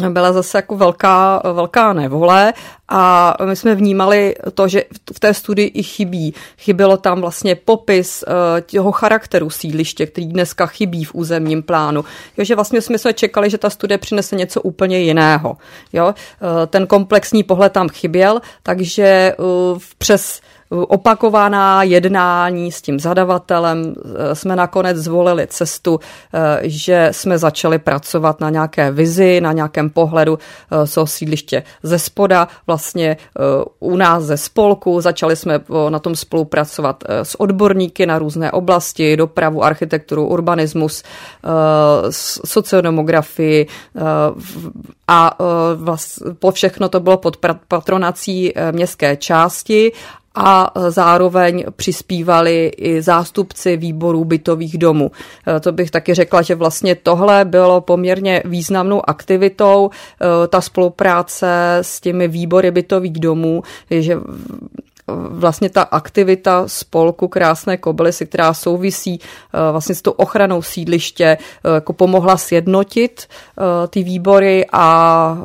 byla 0.10 0.34
zase 0.34 0.58
jako 0.58 0.76
velká, 0.78 1.42
velká 1.54 1.94
nevole 1.94 2.54
a 2.90 3.36
my 3.46 3.56
jsme 3.56 3.76
vnímali 3.76 4.36
to, 4.54 4.68
že 4.68 4.84
v 5.14 5.20
té 5.20 5.34
studii 5.34 5.72
i 5.74 5.84
chybí. 5.84 6.34
Chybělo 6.58 6.98
tam 6.98 7.22
vlastně 7.22 7.56
popis 7.56 8.24
uh, 8.28 8.34
toho 8.62 8.92
charakteru 8.92 9.50
sídliště, 9.50 10.06
který 10.06 10.28
dneska 10.28 10.66
chybí 10.66 11.04
v 11.04 11.16
územním 11.16 11.64
plánu. 11.64 12.06
Jo, 12.38 12.44
že 12.44 12.56
vlastně 12.56 12.82
jsme 12.82 12.98
se 12.98 13.14
čekali, 13.14 13.50
že 13.50 13.58
ta 13.58 13.70
studie 13.70 13.98
přinese 13.98 14.36
něco 14.36 14.62
úplně 14.62 15.00
jiného. 15.00 15.58
Jo? 15.94 16.06
Uh, 16.06 16.14
ten 16.68 16.88
komplexní 16.88 17.44
pohled 17.44 17.74
tam 17.74 17.90
chyběl, 17.90 18.42
takže 18.64 19.36
uh, 19.38 19.80
přes 19.98 20.42
opakovaná 20.72 21.84
jednání 21.84 22.72
s 22.72 22.82
tím 22.82 23.00
zadavatelem 23.00 23.96
eh, 23.96 24.36
jsme 24.36 24.56
nakonec 24.56 24.98
zvolili 24.98 25.48
cestu, 25.48 26.00
eh, 26.34 26.60
že 26.64 27.10
jsme 27.12 27.38
začali 27.38 27.80
pracovat 27.80 28.40
na 28.40 28.50
nějaké 28.50 28.92
vizi, 28.92 29.42
na 29.42 29.52
nějakém 29.52 29.90
pohledu 29.90 30.40
co 30.88 31.02
eh, 31.04 31.08
sídliště 31.08 31.64
ze 31.84 32.00
spoda, 32.00 32.48
vlastně 32.68 33.18
u 33.80 33.96
nás 33.96 34.24
ze 34.24 34.38
spolku. 34.38 35.02
Začali 35.02 35.36
jsme 35.36 35.60
na 35.90 36.00
tom 36.00 36.16
spolupracovat 36.16 37.04
s 37.08 37.40
odborníky 37.42 38.06
na 38.06 38.20
různé 38.20 38.52
oblasti, 38.52 39.18
dopravu, 39.18 39.64
architekturu, 39.64 40.28
urbanismus, 40.28 41.04
sociodemografii 42.46 43.68
a 45.08 45.38
po 46.40 46.52
všechno 46.52 46.90
to 46.90 47.00
bylo 47.00 47.18
pod 47.18 47.38
patronací 47.68 48.54
městské 48.72 49.16
části 49.18 49.92
a 50.36 50.72
zároveň 50.90 51.66
přispívali 51.76 52.72
i 52.78 53.02
zástupci 53.02 53.78
výborů 53.78 54.26
bytových 54.26 54.78
domů. 54.78 55.12
E, 55.48 55.60
to 55.60 55.72
bych 55.72 55.92
taky 55.92 56.14
řekla, 56.14 56.42
že 56.42 56.56
vlastně 56.56 56.96
tohle 56.96 57.46
bylo 57.46 57.82
poměrně 57.82 58.44
významnou 58.46 59.10
aktivitou, 59.10 59.90
e, 59.90 60.48
ta 60.48 60.62
spolupráce 60.62 61.78
s 61.82 62.02
těmi 62.02 62.28
výbory 62.28 62.72
bytových 62.72 63.20
domů, 63.20 63.64
že 63.90 64.18
vlastně 65.30 65.70
ta 65.70 65.82
aktivita 65.82 66.64
spolku 66.68 67.28
Krásné 67.28 67.78
kobylisy, 67.78 68.26
která 68.26 68.54
souvisí 68.54 69.20
eh, 69.20 69.72
vlastně 69.72 69.96
s 69.96 70.02
tou 70.02 70.12
ochranou 70.12 70.62
sídliště, 70.62 71.26
eh, 71.26 71.74
jako 71.74 71.94
pomohla 71.94 72.38
sjednotit 72.38 73.28
eh, 73.28 73.88
ty 73.88 74.04
výbory 74.04 74.66
a 74.72 75.38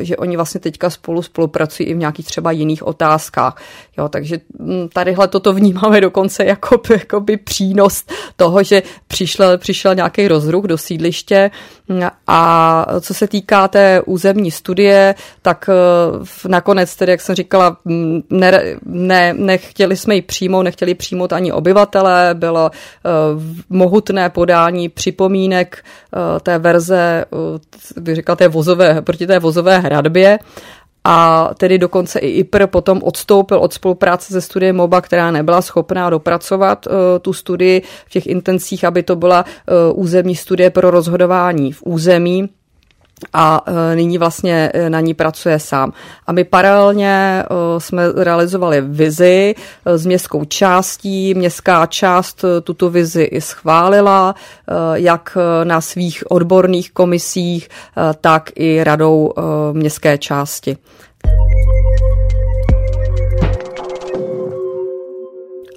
že 0.00 0.16
oni 0.16 0.36
vlastně 0.36 0.60
teďka 0.60 0.90
spolu 0.90 1.22
spolupracují 1.22 1.88
i 1.88 1.94
v 1.94 1.96
nějakých 1.96 2.26
třeba 2.26 2.50
jiných 2.50 2.86
otázkách. 2.86 3.56
Jo, 3.98 4.08
takže 4.08 4.38
hm, 4.58 4.88
tadyhle 4.92 5.28
toto 5.28 5.52
vnímáme 5.52 6.00
dokonce 6.00 6.44
jako 6.44 6.80
jakoby 6.90 7.36
přínos 7.36 8.04
toho, 8.36 8.62
že 8.62 8.82
přišel, 9.06 9.58
přišel 9.58 9.94
nějaký 9.94 10.28
rozruch 10.28 10.64
do 10.64 10.78
sídliště 10.78 11.50
a 12.26 12.86
co 13.00 13.14
se 13.14 13.28
týká 13.28 13.68
té 13.68 14.02
územní 14.06 14.50
studie, 14.50 15.14
tak 15.42 15.70
nakonec 16.48 16.96
tedy, 16.96 17.12
jak 17.12 17.20
jsem 17.20 17.34
říkala, 17.34 17.76
ne, 18.30 18.62
ne, 18.84 19.34
nechtěli 19.34 19.96
jsme 19.96 20.14
ji 20.14 20.22
přijmout, 20.22 20.62
nechtěli 20.62 20.94
přijmout 20.94 21.32
ani 21.32 21.52
obyvatele, 21.52 22.30
bylo 22.34 22.70
uh, 22.70 23.42
mohutné 23.68 24.30
podání 24.30 24.88
připomínek 24.88 25.84
uh, 26.16 26.38
té 26.38 26.58
verze, 26.58 27.24
říkal, 28.12 28.36
té 28.36 28.48
vozové, 28.48 29.02
proti 29.02 29.26
té 29.26 29.38
vozové 29.38 29.78
hradbě. 29.78 30.38
A 31.04 31.50
tedy 31.58 31.78
dokonce 31.78 32.18
i 32.18 32.28
IPR 32.28 32.66
potom 32.66 33.00
odstoupil 33.02 33.58
od 33.58 33.72
spolupráce 33.72 34.32
se 34.32 34.40
studiem 34.40 34.76
MOBA, 34.76 35.00
která 35.00 35.30
nebyla 35.30 35.62
schopná 35.62 36.10
dopracovat 36.10 36.86
uh, 36.86 36.92
tu 37.22 37.32
studii 37.32 37.82
v 38.06 38.10
těch 38.10 38.26
intencích, 38.26 38.84
aby 38.84 39.02
to 39.02 39.16
byla 39.16 39.44
uh, 39.44 40.02
územní 40.02 40.36
studie 40.36 40.70
pro 40.70 40.90
rozhodování 40.90 41.72
v 41.72 41.82
území 41.82 42.48
a 43.32 43.64
e, 43.66 43.96
nyní 43.96 44.18
vlastně 44.18 44.70
e, 44.74 44.90
na 44.90 45.00
ní 45.00 45.14
pracuje 45.14 45.58
sám. 45.58 45.92
A 46.26 46.32
my 46.32 46.44
paralelně 46.44 47.42
e, 47.42 47.44
jsme 47.80 48.12
realizovali 48.16 48.80
vizi 48.80 49.54
s 49.84 50.06
městskou 50.06 50.44
částí. 50.44 51.34
Městská 51.34 51.86
část 51.86 52.44
tuto 52.64 52.90
vizi 52.90 53.22
i 53.22 53.40
schválila, 53.40 54.34
jak 54.94 55.38
na 55.64 55.80
svých 55.80 56.30
odborných 56.30 56.92
komisích, 56.92 57.68
tak 58.20 58.50
i 58.56 58.84
radou 58.84 59.34
městské 59.72 60.18
části. 60.18 60.76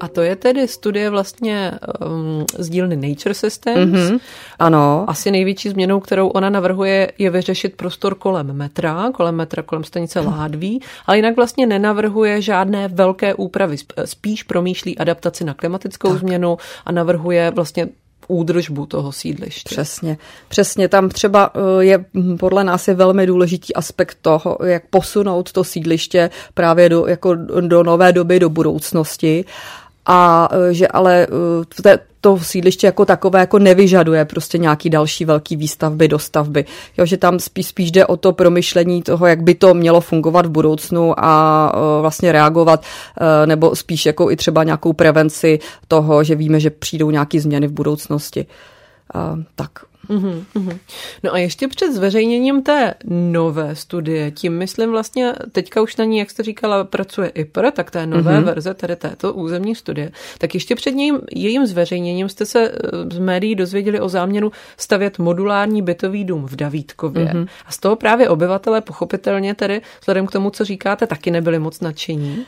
A 0.03 0.07
to 0.07 0.21
je 0.21 0.35
tedy 0.35 0.67
studie 0.67 1.09
vlastně 1.09 1.71
um, 2.05 2.45
z 2.57 2.69
dílny 2.69 2.95
Nature 2.95 3.33
Systems. 3.33 3.91
Mm-hmm. 3.91 4.19
Ano. 4.59 5.05
Asi 5.07 5.31
největší 5.31 5.69
změnou, 5.69 5.99
kterou 5.99 6.27
ona 6.27 6.49
navrhuje, 6.49 7.11
je 7.17 7.29
vyřešit 7.29 7.75
prostor 7.75 8.15
kolem 8.15 8.53
metra, 8.53 9.11
kolem 9.13 9.35
metra, 9.35 9.63
kolem 9.63 9.83
stanice 9.83 10.19
Ládví, 10.19 10.81
ale 11.05 11.17
jinak 11.17 11.35
vlastně 11.35 11.65
nenavrhuje 11.65 12.41
žádné 12.41 12.87
velké 12.87 13.33
úpravy, 13.33 13.77
spíš 14.05 14.43
promýšlí 14.43 14.97
adaptaci 14.97 15.43
na 15.43 15.53
klimatickou 15.53 16.09
tak. 16.09 16.19
změnu 16.19 16.57
a 16.85 16.91
navrhuje 16.91 17.51
vlastně 17.51 17.87
údržbu 18.27 18.85
toho 18.85 19.11
sídliště. 19.11 19.69
Přesně. 19.69 20.17
Přesně 20.47 20.87
tam 20.87 21.09
třeba 21.09 21.51
eh, 21.55 21.83
je 21.83 22.05
podle 22.39 22.63
nás 22.63 22.87
je 22.87 22.93
velmi 22.93 23.27
důležitý 23.27 23.75
aspekt 23.75 24.17
toho, 24.21 24.57
jak 24.63 24.83
posunout 24.89 25.51
to 25.51 25.63
sídliště 25.63 26.29
právě 26.53 26.89
do, 26.89 27.07
jako 27.07 27.35
do 27.61 27.83
nové 27.83 28.13
doby, 28.13 28.39
do 28.39 28.49
budoucnosti 28.49 29.45
a 30.05 30.49
e, 30.51 30.73
že 30.73 30.87
ale 30.87 31.27
e, 31.83 31.99
to 32.21 32.39
sídliště 32.39 32.87
jako 32.87 33.05
takové 33.05 33.39
jako 33.39 33.59
nevyžaduje 33.59 34.25
prostě 34.25 34.57
nějaký 34.57 34.89
další 34.89 35.25
velký 35.25 35.55
výstavby, 35.55 36.07
dostavby. 36.07 36.65
Jo, 36.97 37.05
že 37.05 37.17
tam 37.17 37.39
spíš, 37.39 37.67
spíš 37.67 37.91
jde 37.91 38.05
o 38.05 38.17
to 38.17 38.31
promyšlení 38.31 39.03
toho, 39.03 39.25
jak 39.25 39.43
by 39.43 39.55
to 39.55 39.73
mělo 39.73 40.01
fungovat 40.01 40.45
v 40.45 40.49
budoucnu 40.49 41.13
a 41.17 41.71
uh, 41.75 42.01
vlastně 42.01 42.31
reagovat, 42.31 42.85
nebo 43.45 43.75
spíš 43.75 44.05
jako 44.05 44.31
i 44.31 44.35
třeba 44.35 44.63
nějakou 44.63 44.93
prevenci 44.93 45.59
toho, 45.87 46.23
že 46.23 46.35
víme, 46.35 46.59
že 46.59 46.69
přijdou 46.69 47.11
nějaké 47.11 47.41
změny 47.41 47.67
v 47.67 47.71
budoucnosti. 47.71 48.45
Tak 49.55 49.71
Uhum, 50.07 50.45
uhum. 50.53 50.79
No 51.23 51.33
a 51.33 51.37
ještě 51.37 51.67
před 51.67 51.93
zveřejněním 51.93 52.63
té 52.63 52.93
nové 53.05 53.75
studie, 53.75 54.31
tím 54.31 54.57
myslím 54.57 54.91
vlastně, 54.91 55.33
teďka 55.51 55.81
už 55.81 55.95
na 55.95 56.05
ní, 56.05 56.17
jak 56.17 56.29
jste 56.29 56.43
říkala, 56.43 56.83
pracuje 56.83 57.29
IPR, 57.29 57.71
tak 57.71 57.91
té 57.91 58.07
nové 58.07 58.35
uhum. 58.35 58.43
verze, 58.43 58.73
tedy 58.73 58.95
této 58.95 59.33
územní 59.33 59.75
studie, 59.75 60.11
tak 60.37 60.53
ještě 60.53 60.75
před 60.75 60.91
ním, 60.91 61.19
jejím 61.31 61.65
zveřejněním 61.65 62.29
jste 62.29 62.45
se 62.45 62.71
eh, 62.71 62.75
z 63.13 63.19
médií 63.19 63.55
dozvěděli 63.55 63.99
o 63.99 64.09
záměru 64.09 64.51
stavět 64.77 65.19
modulární 65.19 65.81
bytový 65.81 66.23
dům 66.23 66.45
v 66.45 66.55
Davítkově. 66.55 67.31
Uhum. 67.33 67.47
A 67.65 67.71
z 67.71 67.77
toho 67.77 67.95
právě 67.95 68.29
obyvatele 68.29 68.81
pochopitelně 68.81 69.55
tedy, 69.55 69.81
vzhledem 69.99 70.27
k 70.27 70.31
tomu, 70.31 70.49
co 70.49 70.65
říkáte, 70.65 71.07
taky 71.07 71.31
nebyli 71.31 71.59
moc 71.59 71.79
nadšení. 71.79 72.45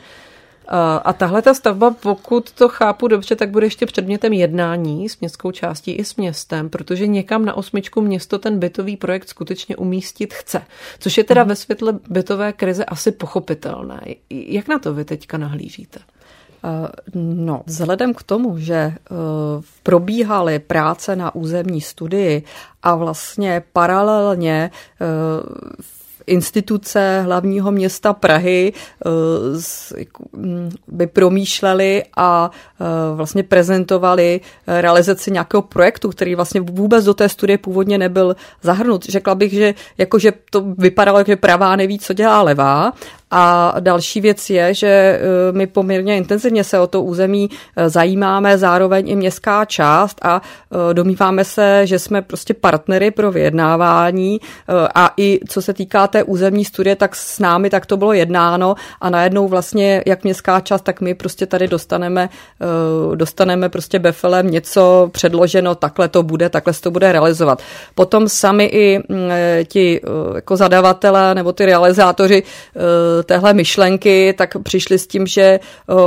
A 1.04 1.12
tahle 1.12 1.42
ta 1.42 1.54
stavba, 1.54 1.90
pokud 1.90 2.52
to 2.52 2.68
chápu 2.68 3.08
dobře, 3.08 3.36
tak 3.36 3.50
bude 3.50 3.66
ještě 3.66 3.86
předmětem 3.86 4.32
jednání 4.32 5.08
s 5.08 5.20
městskou 5.20 5.50
částí 5.50 5.92
i 5.92 6.04
s 6.04 6.16
městem, 6.16 6.70
protože 6.70 7.06
někam 7.06 7.44
na 7.44 7.54
osmičku 7.54 8.00
město 8.00 8.38
ten 8.38 8.58
bytový 8.58 8.96
projekt 8.96 9.28
skutečně 9.28 9.76
umístit 9.76 10.34
chce. 10.34 10.62
Což 10.98 11.18
je 11.18 11.24
teda 11.24 11.42
mhm. 11.42 11.48
ve 11.48 11.56
světle 11.56 11.98
bytové 12.08 12.52
krize 12.52 12.84
asi 12.84 13.12
pochopitelné. 13.12 14.00
Jak 14.30 14.68
na 14.68 14.78
to 14.78 14.94
vy 14.94 15.04
teďka 15.04 15.38
nahlížíte? 15.38 15.98
No, 17.14 17.62
vzhledem 17.66 18.14
k 18.14 18.22
tomu, 18.22 18.58
že 18.58 18.74
e, 18.74 18.94
probíhaly 19.82 20.58
práce 20.58 21.16
na 21.16 21.34
územní 21.34 21.80
studii 21.80 22.42
a 22.82 22.94
vlastně 22.94 23.62
paralelně 23.72 24.70
e, 25.00 25.06
instituce 26.26 27.20
hlavního 27.24 27.72
města 27.72 28.12
Prahy 28.12 28.72
eh, 28.72 30.04
by 30.88 31.06
promýšleli 31.06 32.02
a 32.16 32.50
eh, 32.80 32.84
vlastně 33.14 33.42
prezentovali 33.42 34.40
eh, 34.66 34.80
realizaci 34.80 35.30
nějakého 35.30 35.62
projektu, 35.62 36.08
který 36.08 36.34
vlastně 36.34 36.60
vůbec 36.60 37.04
do 37.04 37.14
té 37.14 37.28
studie 37.28 37.58
původně 37.58 37.98
nebyl 37.98 38.36
zahrnut. 38.62 39.04
Řekla 39.04 39.34
bych, 39.34 39.52
že 39.52 39.74
jakože 39.98 40.32
to 40.50 40.60
vypadalo, 40.78 41.24
že 41.26 41.36
pravá 41.36 41.76
neví, 41.76 41.98
co 41.98 42.12
dělá 42.12 42.42
levá 42.42 42.92
a 43.30 43.74
další 43.80 44.20
věc 44.20 44.50
je, 44.50 44.74
že 44.74 44.88
e, 44.88 45.20
my 45.52 45.66
poměrně 45.66 46.16
intenzivně 46.16 46.64
se 46.64 46.78
o 46.78 46.86
to 46.86 47.02
území 47.02 47.50
e, 47.76 47.88
zajímáme, 47.88 48.58
zároveň 48.58 49.08
i 49.08 49.16
městská 49.16 49.64
část 49.64 50.18
a 50.22 50.42
e, 50.90 50.94
domýváme 50.94 51.44
se, 51.44 51.86
že 51.86 51.98
jsme 51.98 52.22
prostě 52.22 52.54
partnery 52.54 53.10
pro 53.10 53.32
vyjednávání 53.32 54.40
a 54.94 55.12
i 55.16 55.40
co 55.48 55.62
se 55.62 55.72
týká 55.72 56.06
té 56.06 56.22
územní 56.22 56.64
studie, 56.64 56.96
tak 56.96 57.16
s 57.16 57.38
námi 57.38 57.70
tak 57.70 57.86
to 57.86 57.96
bylo 57.96 58.12
jednáno 58.12 58.74
a 59.00 59.10
najednou 59.10 59.48
vlastně 59.48 60.02
jak 60.06 60.24
městská 60.24 60.60
část, 60.60 60.82
tak 60.82 61.00
my 61.00 61.14
prostě 61.14 61.46
tady 61.46 61.68
dostaneme, 61.68 62.28
dostaneme 63.14 63.68
prostě 63.68 63.98
befelem 63.98 64.50
něco 64.50 65.08
předloženo, 65.12 65.74
takhle 65.74 66.08
to 66.08 66.22
bude, 66.22 66.48
takhle 66.48 66.72
se 66.72 66.82
to 66.82 66.90
bude 66.90 67.12
realizovat. 67.12 67.62
Potom 67.94 68.28
sami 68.28 68.64
i 68.64 69.00
ti 69.64 70.00
jako 70.34 70.56
zadavatelé 70.56 71.34
nebo 71.34 71.52
ty 71.52 71.66
realizátoři 71.66 72.42
téhle 73.24 73.54
myšlenky, 73.54 74.34
tak 74.38 74.56
přišli 74.62 74.98
s 74.98 75.06
tím, 75.06 75.26
že 75.26 75.60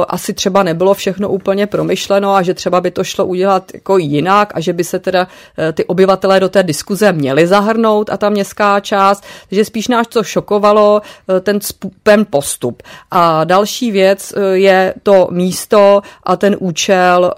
asi 0.07 0.33
třeba 0.33 0.63
nebylo 0.63 0.93
všechno 0.93 1.29
úplně 1.29 1.67
promyšleno 1.67 2.35
a 2.35 2.41
že 2.41 2.53
třeba 2.53 2.81
by 2.81 2.91
to 2.91 3.03
šlo 3.03 3.25
udělat 3.25 3.71
jako 3.73 3.97
jinak 3.97 4.51
a 4.55 4.59
že 4.59 4.73
by 4.73 4.83
se 4.83 4.99
teda 4.99 5.27
e, 5.57 5.73
ty 5.73 5.85
obyvatelé 5.85 6.39
do 6.39 6.49
té 6.49 6.63
diskuze 6.63 7.13
měli 7.13 7.47
zahrnout 7.47 8.09
a 8.09 8.17
ta 8.17 8.29
městská 8.29 8.79
část, 8.79 9.23
takže 9.49 9.65
spíš 9.65 9.87
nás 9.87 10.07
to 10.07 10.23
šokovalo 10.23 11.01
e, 11.37 11.39
ten, 11.39 11.59
ten 12.03 12.25
postup. 12.29 12.83
A 13.11 13.43
další 13.43 13.91
věc 13.91 14.33
je 14.53 14.93
to 15.03 15.27
místo 15.31 16.01
a 16.23 16.35
ten 16.35 16.55
účel, 16.59 17.33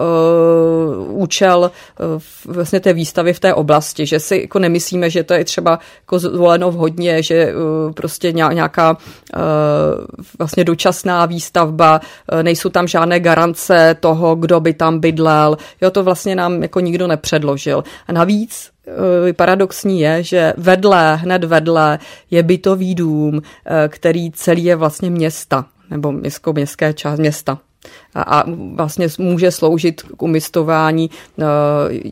účel 1.08 1.70
vlastně 2.46 2.80
té 2.80 2.92
výstavy 2.92 3.32
v 3.32 3.40
té 3.40 3.54
oblasti, 3.54 4.06
že 4.06 4.20
si 4.20 4.36
jako 4.36 4.58
nemyslíme, 4.58 5.10
že 5.10 5.22
to 5.22 5.34
je 5.34 5.44
třeba 5.44 5.78
jako 6.00 6.18
zvoleno 6.18 6.70
vhodně, 6.70 7.22
že 7.22 7.54
prostě 7.94 8.32
nějaká 8.32 8.96
vlastně 10.38 10.64
dočasná 10.64 11.26
výstavba, 11.26 12.00
eh, 12.32 12.42
nejsou 12.42 12.68
tam 12.68 12.88
žádné 12.88 13.20
garance 13.20 13.96
toho, 14.00 14.34
kdo 14.34 14.60
by 14.60 14.74
tam 14.74 15.00
bydlel. 15.00 15.56
Jo, 15.80 15.90
to 15.90 16.02
vlastně 16.02 16.36
nám 16.36 16.62
jako 16.62 16.80
nikdo 16.80 17.06
nepředložil. 17.06 17.84
A 18.06 18.12
navíc 18.12 18.70
eh, 19.28 19.32
paradoxní 19.32 20.00
je, 20.00 20.22
že 20.22 20.52
vedle, 20.56 21.16
hned 21.16 21.44
vedle 21.44 21.98
je 22.30 22.42
bytový 22.42 22.94
dům, 22.94 23.42
eh, 23.42 23.88
který 23.88 24.30
celý 24.30 24.64
je 24.64 24.76
vlastně 24.76 25.10
města 25.10 25.66
nebo 25.90 26.12
městsko, 26.12 26.52
městské 26.52 26.92
část 26.92 27.18
města 27.18 27.58
a 28.14 28.44
vlastně 28.74 29.08
může 29.18 29.50
sloužit 29.50 30.02
k 30.02 30.22
umistování 30.22 31.10
eh, 31.38 31.44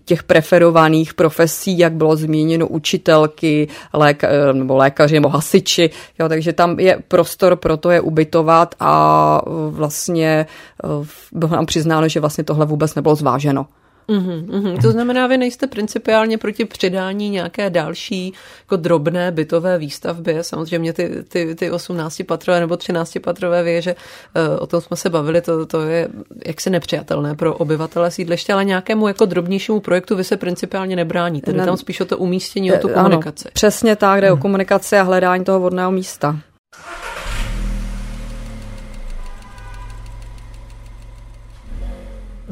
těch 0.04 0.22
preferovaných 0.22 1.14
profesí, 1.14 1.78
jak 1.78 1.92
bylo 1.92 2.16
zmíněno 2.16 2.68
učitelky, 2.68 3.68
léka, 3.92 4.28
eh, 4.28 4.52
nebo 4.52 4.76
lékaři 4.76 5.14
nebo 5.14 5.28
hasiči. 5.28 5.90
Jo, 6.18 6.28
takže 6.28 6.52
tam 6.52 6.80
je 6.80 6.98
prostor 7.08 7.56
pro 7.56 7.76
to 7.76 7.90
je 7.90 8.00
ubytovat 8.00 8.74
a 8.80 9.40
vlastně 9.70 10.46
eh, 10.84 11.06
bylo 11.32 11.52
nám 11.52 11.66
přiznáno, 11.66 12.08
že 12.08 12.20
vlastně 12.20 12.44
tohle 12.44 12.66
vůbec 12.66 12.94
nebylo 12.94 13.14
zváženo. 13.14 13.66
Mm-hmm, 14.10 14.46
mm-hmm. 14.46 14.82
To 14.82 14.90
znamená, 14.92 15.26
vy 15.26 15.38
nejste 15.38 15.66
principiálně 15.66 16.38
proti 16.38 16.64
předání 16.64 17.30
nějaké 17.30 17.70
další 17.70 18.32
jako 18.60 18.76
drobné 18.76 19.32
bytové 19.32 19.78
výstavby. 19.78 20.38
Samozřejmě 20.40 20.92
ty, 20.92 21.10
ty, 21.28 21.54
ty 21.54 21.70
18-patrové 21.70 22.60
nebo 22.60 22.74
13-patrové 22.74 23.62
věže, 23.62 23.94
eh, 24.34 24.58
o 24.58 24.66
tom 24.66 24.80
jsme 24.80 24.96
se 24.96 25.10
bavili, 25.10 25.40
to, 25.40 25.66
to 25.66 25.82
je 25.82 26.08
jaksi 26.46 26.70
nepřijatelné 26.70 27.34
pro 27.34 27.54
obyvatele 27.54 28.10
sídliště, 28.10 28.52
ale 28.52 28.64
nějakému 28.64 29.08
jako 29.08 29.24
drobnějšímu 29.24 29.80
projektu 29.80 30.16
vy 30.16 30.24
se 30.24 30.36
principiálně 30.36 30.96
nebráníte. 30.96 31.52
Jde 31.52 31.64
tam 31.64 31.76
spíš 31.76 32.00
o 32.00 32.04
to 32.04 32.18
umístění, 32.18 32.72
o 32.72 32.78
tu 32.78 32.88
komunikaci. 32.88 33.44
Ano, 33.44 33.52
přesně 33.52 33.96
tak, 33.96 34.20
jde 34.20 34.32
o 34.32 34.36
komunikaci 34.36 34.98
a 34.98 35.02
hledání 35.02 35.44
toho 35.44 35.60
vodného 35.60 35.90
místa. 35.90 36.36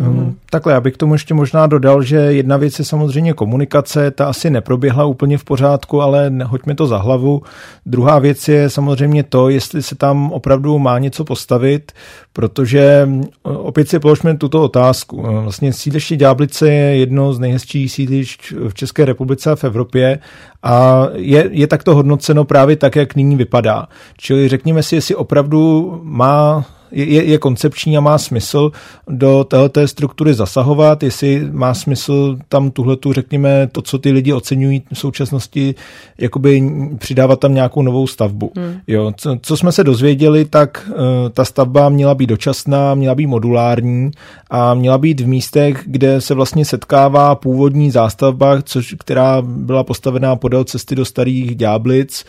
Um, 0.00 0.36
takhle, 0.50 0.72
já 0.72 0.80
bych 0.80 0.94
k 0.94 0.96
tomu 0.96 1.14
ještě 1.14 1.34
možná 1.34 1.66
dodal, 1.66 2.02
že 2.02 2.16
jedna 2.16 2.56
věc 2.56 2.78
je 2.78 2.84
samozřejmě 2.84 3.32
komunikace, 3.32 4.10
ta 4.10 4.26
asi 4.26 4.50
neproběhla 4.50 5.04
úplně 5.04 5.38
v 5.38 5.44
pořádku, 5.44 6.02
ale 6.02 6.32
hoďme 6.44 6.74
to 6.74 6.86
za 6.86 6.98
hlavu. 6.98 7.42
Druhá 7.86 8.18
věc 8.18 8.48
je 8.48 8.70
samozřejmě 8.70 9.22
to, 9.22 9.48
jestli 9.48 9.82
se 9.82 9.94
tam 9.94 10.32
opravdu 10.32 10.78
má 10.78 10.98
něco 10.98 11.24
postavit, 11.24 11.92
protože 12.32 13.08
opět 13.42 13.88
si 13.88 13.98
položme 13.98 14.36
tuto 14.36 14.62
otázku. 14.62 15.22
Vlastně 15.22 15.72
sídliště 15.72 16.16
Ďáblice 16.16 16.70
je 16.70 16.96
jedno 16.96 17.32
z 17.32 17.38
nejhezčích 17.38 17.92
sídlišť 17.92 18.52
v 18.68 18.74
České 18.74 19.04
republice 19.04 19.50
a 19.50 19.56
v 19.56 19.64
Evropě 19.64 20.18
a 20.62 21.06
je, 21.14 21.48
je 21.52 21.66
takto 21.66 21.94
hodnoceno 21.94 22.44
právě 22.44 22.76
tak, 22.76 22.96
jak 22.96 23.16
nyní 23.16 23.36
vypadá. 23.36 23.88
Čili 24.16 24.48
řekněme 24.48 24.82
si, 24.82 24.94
jestli 24.94 25.14
opravdu 25.14 26.00
má 26.02 26.64
je, 26.92 27.24
je 27.24 27.38
koncepční 27.38 27.96
a 27.96 28.00
má 28.00 28.18
smysl 28.18 28.70
do 29.08 29.44
této 29.44 29.88
struktury 29.88 30.34
zasahovat, 30.34 31.02
jestli 31.02 31.48
má 31.52 31.74
smysl 31.74 32.36
tam 32.48 32.70
tuhletu, 32.70 33.12
řekněme, 33.12 33.68
to, 33.72 33.82
co 33.82 33.98
ty 33.98 34.10
lidi 34.10 34.32
oceňují 34.32 34.82
v 34.92 34.98
současnosti, 34.98 35.74
jakoby 36.18 36.72
přidávat 36.98 37.40
tam 37.40 37.54
nějakou 37.54 37.82
novou 37.82 38.06
stavbu. 38.06 38.52
Hmm. 38.56 38.74
Jo, 38.86 39.12
co, 39.16 39.38
co 39.42 39.56
jsme 39.56 39.72
se 39.72 39.84
dozvěděli, 39.84 40.44
tak 40.44 40.90
uh, 40.90 40.94
ta 41.32 41.44
stavba 41.44 41.88
měla 41.88 42.14
být 42.14 42.26
dočasná, 42.26 42.94
měla 42.94 43.14
být 43.14 43.26
modulární 43.26 44.10
a 44.50 44.74
měla 44.74 44.98
být 44.98 45.20
v 45.20 45.26
místech, 45.26 45.82
kde 45.86 46.20
se 46.20 46.34
vlastně 46.34 46.64
setkává 46.64 47.34
původní 47.34 47.90
zástavba, 47.90 48.62
což, 48.62 48.94
která 48.98 49.42
byla 49.42 49.84
postavená 49.84 50.36
podél 50.36 50.64
cesty 50.64 50.94
do 50.94 51.04
starých 51.04 51.56
Ďáblic 51.56 52.24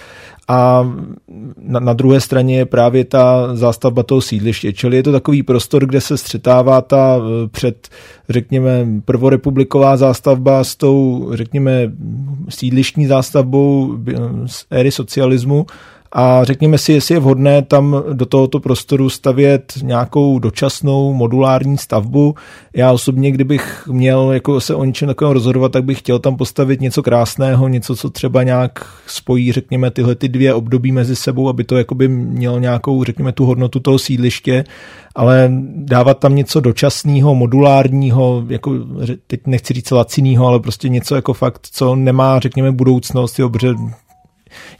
a 0.49 0.91
na, 1.57 1.79
na 1.79 1.93
druhé 1.93 2.21
straně 2.21 2.57
je 2.57 2.65
právě 2.65 3.05
ta 3.05 3.55
zástavba 3.55 4.03
toho 4.03 4.21
sídliště. 4.21 4.73
Čili 4.73 4.97
je 4.97 5.03
to 5.03 5.11
takový 5.11 5.43
prostor, 5.43 5.85
kde 5.85 6.01
se 6.01 6.17
střetává 6.17 6.81
ta 6.81 7.17
eh, 7.17 7.47
před, 7.47 7.87
řekněme, 8.29 8.87
prvorepubliková 9.05 9.97
zástavba 9.97 10.63
s 10.63 10.75
tou, 10.75 11.29
řekněme, 11.33 11.91
sídlištní 12.49 13.05
zástavbou 13.05 13.97
eh, 14.07 14.13
z 14.45 14.65
éry 14.71 14.91
socialismu 14.91 15.65
a 16.11 16.43
řekněme 16.43 16.77
si, 16.77 16.93
jestli 16.93 17.15
je 17.15 17.19
vhodné 17.19 17.61
tam 17.61 18.03
do 18.13 18.25
tohoto 18.25 18.59
prostoru 18.59 19.09
stavět 19.09 19.73
nějakou 19.81 20.39
dočasnou 20.39 21.13
modulární 21.13 21.77
stavbu. 21.77 22.35
Já 22.75 22.91
osobně, 22.91 23.31
kdybych 23.31 23.87
měl 23.91 24.31
jako 24.31 24.61
se 24.61 24.75
o 24.75 24.83
něčem 24.83 25.07
takovém 25.07 25.33
rozhodovat, 25.33 25.71
tak 25.71 25.83
bych 25.83 25.99
chtěl 25.99 26.19
tam 26.19 26.37
postavit 26.37 26.81
něco 26.81 27.03
krásného, 27.03 27.67
něco, 27.67 27.95
co 27.95 28.09
třeba 28.09 28.43
nějak 28.43 28.85
spojí, 29.07 29.51
řekněme, 29.51 29.91
tyhle 29.91 30.15
ty 30.15 30.29
dvě 30.29 30.53
období 30.53 30.91
mezi 30.91 31.15
sebou, 31.15 31.49
aby 31.49 31.63
to 31.63 31.77
jakoby 31.77 32.07
mělo 32.07 32.59
nějakou, 32.59 33.03
řekněme, 33.03 33.31
tu 33.31 33.45
hodnotu 33.45 33.79
toho 33.79 33.99
sídliště, 33.99 34.63
ale 35.15 35.51
dávat 35.75 36.19
tam 36.19 36.35
něco 36.35 36.59
dočasného, 36.59 37.35
modulárního, 37.35 38.45
jako 38.49 38.73
teď 39.27 39.39
nechci 39.47 39.73
říct 39.73 39.91
laciného, 39.91 40.47
ale 40.47 40.59
prostě 40.59 40.89
něco 40.89 41.15
jako 41.15 41.33
fakt, 41.33 41.67
co 41.71 41.95
nemá, 41.95 42.39
řekněme, 42.39 42.71
budoucnost, 42.71 43.39
jo, 43.39 43.49
protože 43.49 43.73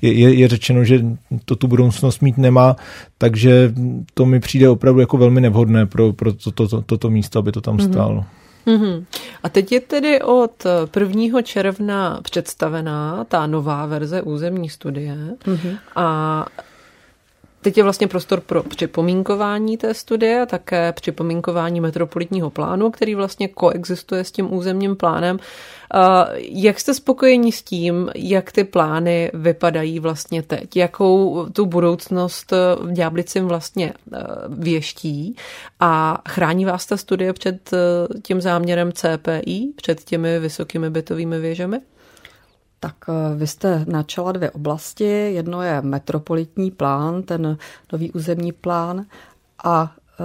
je, 0.01 0.13
je, 0.13 0.34
je 0.34 0.47
řečeno, 0.47 0.84
že 0.84 1.05
to 1.45 1.55
tu 1.55 1.67
budoucnost 1.67 2.21
mít 2.21 2.38
nemá, 2.38 2.75
takže 3.17 3.73
to 4.13 4.25
mi 4.25 4.39
přijde 4.39 4.69
opravdu 4.69 4.99
jako 4.99 5.17
velmi 5.17 5.41
nevhodné 5.41 5.86
pro, 5.86 6.13
pro 6.13 6.34
toto 6.34 6.67
to, 6.67 6.82
to, 6.82 6.97
to 6.97 7.10
místo, 7.10 7.39
aby 7.39 7.51
to 7.51 7.62
tam 7.62 7.77
hmm. 7.77 7.93
stálo. 7.93 8.25
Mm-hmm. 8.67 9.05
A 9.43 9.49
teď 9.49 9.71
je 9.71 9.79
tedy 9.79 10.21
od 10.21 10.63
1. 10.99 11.41
června 11.41 12.19
představená 12.23 13.23
ta 13.23 13.47
nová 13.47 13.86
verze 13.86 14.21
územní 14.21 14.69
studie 14.69 15.17
mm-hmm. 15.45 15.77
a 15.95 16.45
Teď 17.62 17.78
je 17.78 17.84
vlastně 17.84 18.08
prostor 18.08 18.41
pro 18.41 18.63
připomínkování 18.63 19.78
té 19.78 19.93
studie 19.93 20.41
a 20.41 20.45
také 20.45 20.91
připomínkování 20.91 21.82
metropolitního 21.82 22.50
plánu, 22.50 22.91
který 22.91 23.15
vlastně 23.15 23.48
koexistuje 23.48 24.24
s 24.24 24.32
tím 24.32 24.54
územním 24.54 24.95
plánem. 24.95 25.39
Jak 26.39 26.80
jste 26.80 26.93
spokojeni 26.93 27.52
s 27.52 27.62
tím, 27.62 28.10
jak 28.15 28.52
ty 28.52 28.63
plány 28.63 29.32
vypadají 29.34 30.00
vlastně 30.00 30.43
teď? 30.43 30.76
Jakou 30.76 31.45
tu 31.50 31.65
budoucnost 31.65 32.52
v 32.82 32.91
Ďáblicím 32.91 33.45
vlastně 33.45 33.88
e, 33.88 33.93
věští? 34.50 35.36
A 35.80 36.22
chrání 36.30 36.65
vás 36.65 36.86
ta 36.86 36.98
studie 36.98 37.34
před 37.34 37.74
e, 37.74 37.78
tím 38.22 38.41
záměrem 38.41 38.91
CPI, 38.91 39.67
před 39.76 40.04
těmi 40.04 40.39
vysokými 40.39 40.89
bytovými 40.89 41.39
věžemi? 41.39 41.80
Tak 42.79 42.95
eh, 43.09 43.35
vy 43.35 43.47
jste 43.47 43.85
načala 43.87 44.31
dvě 44.31 44.51
oblasti. 44.51 45.33
Jedno 45.33 45.61
je 45.61 45.81
metropolitní 45.81 46.71
plán, 46.71 47.23
ten 47.23 47.57
nový 47.93 48.11
územní 48.11 48.51
plán 48.51 49.05
a 49.63 49.95
eh, 50.19 50.23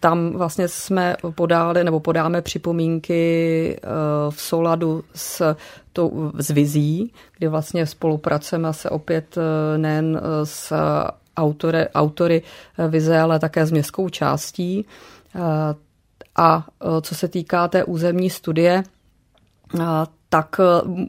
tam 0.00 0.32
vlastně 0.32 0.68
jsme 0.68 1.16
podali 1.34 1.84
nebo 1.84 2.00
podáme 2.00 2.42
připomínky 2.42 3.76
eh, 3.76 3.88
v 4.30 4.40
souladu 4.40 5.04
s 5.14 5.56
tou 5.92 6.32
s 6.38 6.50
vizí, 6.50 7.12
kdy 7.38 7.48
vlastně 7.48 7.86
spolupracujeme 7.86 8.72
se 8.72 8.90
opět 8.90 9.38
nejen 9.76 10.20
s 10.44 10.72
autory, 11.36 11.88
autory 11.88 12.42
vize, 12.88 13.18
ale 13.18 13.38
také 13.38 13.66
s 13.66 13.70
městskou 13.70 14.08
částí. 14.08 14.86
A 16.36 16.66
co 17.02 17.14
se 17.14 17.28
týká 17.28 17.68
té 17.68 17.84
územní 17.84 18.30
studie, 18.30 18.82
tak 20.34 20.60
eh, 20.60 20.64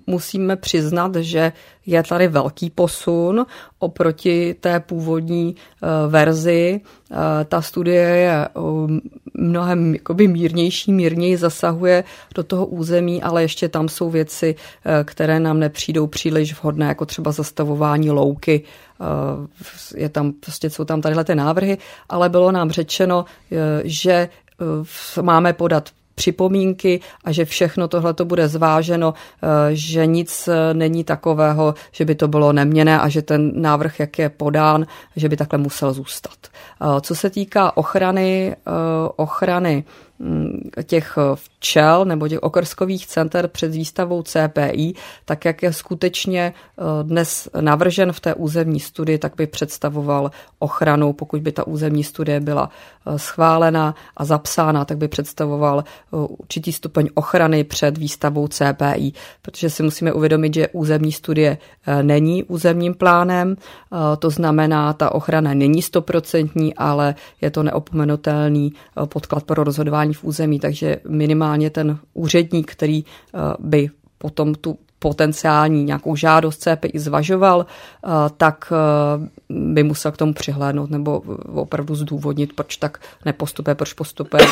musíme 0.08 0.56
přiznat, 0.56 1.16
že 1.16 1.52
je 1.86 2.04
tady 2.04 2.28
velký 2.28 2.70
posun 2.70 3.46
oproti 3.80 4.56
té 4.60 4.80
původní 4.80 5.56
eh, 5.56 5.88
verzi. 6.08 6.82
Eh, 7.12 7.16
ta 7.46 7.62
studie 7.62 8.02
je 8.02 8.48
mnohem 9.34 9.94
jakoby 9.94 10.28
mírnější, 10.28 10.94
mírněji 10.94 11.38
zasahuje 11.38 12.04
do 12.36 12.44
toho 12.44 12.66
území, 12.66 13.24
ale 13.24 13.42
ještě 13.42 13.70
tam 13.70 13.90
jsou 13.90 14.10
věci, 14.10 14.56
které 15.04 15.40
nám 15.40 15.60
nepřijdou 15.60 16.08
příliš 16.08 16.54
vhodné, 16.54 16.86
jako 16.86 17.06
třeba 17.06 17.32
zastavování 17.32 18.12
louky. 18.12 18.62
Je 19.96 20.10
tam, 20.10 20.32
prostě 20.32 20.70
jsou 20.70 20.86
tam 20.86 21.02
tadyhle 21.02 21.24
ty 21.24 21.36
návrhy, 21.36 21.78
ale 22.10 22.30
bylo 22.30 22.52
nám 22.52 22.72
řečeno, 22.72 23.26
že 23.84 24.30
máme 25.22 25.54
podat 25.54 25.90
připomínky 26.16 27.00
a 27.24 27.32
že 27.32 27.46
všechno 27.46 27.88
tohle 27.88 28.14
to 28.14 28.26
bude 28.26 28.48
zváženo, 28.48 29.14
eh, 29.14 29.48
že 29.72 30.06
nic 30.06 30.48
eh, 30.48 30.74
není 30.74 31.04
takového, 31.04 31.74
že 31.92 32.06
by 32.06 32.16
to 32.16 32.28
bylo 32.28 32.54
neměné 32.54 33.00
a 33.00 33.10
že 33.10 33.22
ten 33.22 33.62
návrh, 33.62 34.00
jak 34.00 34.20
je 34.20 34.30
podán, 34.30 34.86
že 35.16 35.30
by 35.30 35.38
takhle 35.38 35.60
musel 35.60 35.94
zůstat. 35.94 36.38
Eh, 36.46 37.02
co 37.02 37.16
se 37.16 37.30
týká 37.30 37.78
ochrany, 37.78 38.56
ochrany 39.16 39.84
těch 40.84 41.18
eh, 41.18 41.36
včel 41.36 42.06
nebo 42.06 42.28
těch 42.28 42.44
okrskových 42.44 43.08
center 43.08 43.48
před 43.48 43.72
výstavou 43.72 44.24
CPI, 44.24 44.94
tak 45.26 45.46
jak 45.46 45.64
je 45.64 45.74
skutečně 45.74 46.54
eh, 46.54 46.84
dnes 47.04 47.50
navržen 47.62 48.12
v 48.12 48.20
té 48.20 48.34
územní 48.34 48.80
studii, 48.80 49.18
tak 49.18 49.34
by 49.38 49.48
představoval 49.48 50.32
ochranu, 50.60 51.14
pokud 51.14 51.42
by 51.42 51.52
ta 51.52 51.68
územní 51.68 52.04
studie 52.04 52.40
byla 52.40 52.70
eh, 53.06 53.20
schválena 53.20 53.96
a 54.18 54.26
zapsána, 54.26 54.86
tak 54.86 54.98
by 54.98 55.08
představoval 55.08 55.84
určitý 56.12 56.72
stupeň 56.72 57.10
ochrany 57.14 57.64
před 57.64 57.98
výstavou 57.98 58.48
CPI, 58.48 59.14
protože 59.42 59.70
si 59.70 59.84
musíme 59.84 60.14
uvědomit, 60.14 60.54
že 60.54 60.68
územní 60.68 61.12
studie 61.12 61.58
není 62.02 62.44
územním 62.44 62.94
plánem, 62.94 63.56
to 64.20 64.30
znamená, 64.30 64.94
ta 64.94 65.12
ochrana 65.12 65.54
není 65.54 65.82
stoprocentní, 65.82 66.76
ale 66.76 67.16
je 67.42 67.52
to 67.52 67.64
neopomenutelný 67.64 68.74
podklad 69.06 69.44
pro 69.44 69.64
rozhodování 69.64 70.05
rozhodování 70.06 70.14
v 70.14 70.24
území, 70.24 70.60
takže 70.60 70.98
minimálně 71.08 71.70
ten 71.70 72.00
úředník, 72.14 72.72
který 72.72 73.04
eh, 73.06 73.40
by 73.60 73.90
potom 74.18 74.56
tu 74.56 74.78
potenciální 75.00 75.84
nějakou 75.84 76.16
žádost 76.16 76.64
CPI 76.64 77.00
zvažoval, 77.00 77.66
eh, 77.66 78.10
tak 78.38 78.72
eh, 78.72 79.30
by 79.50 79.84
musel 79.84 80.12
k 80.12 80.18
tomu 80.18 80.34
přihlédnout 80.34 80.90
nebo 80.90 81.22
opravdu 81.54 81.96
zdůvodnit, 81.96 82.54
proč 82.54 82.78
tak 82.78 83.00
nepostupuje, 83.26 83.76
proč 83.76 83.94
postupuje, 83.94 84.48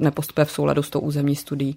nepostupuje 0.00 0.44
v 0.44 0.50
souladu 0.50 0.82
s 0.82 0.90
tou 0.90 1.00
územní 1.00 1.36
studií. 1.36 1.76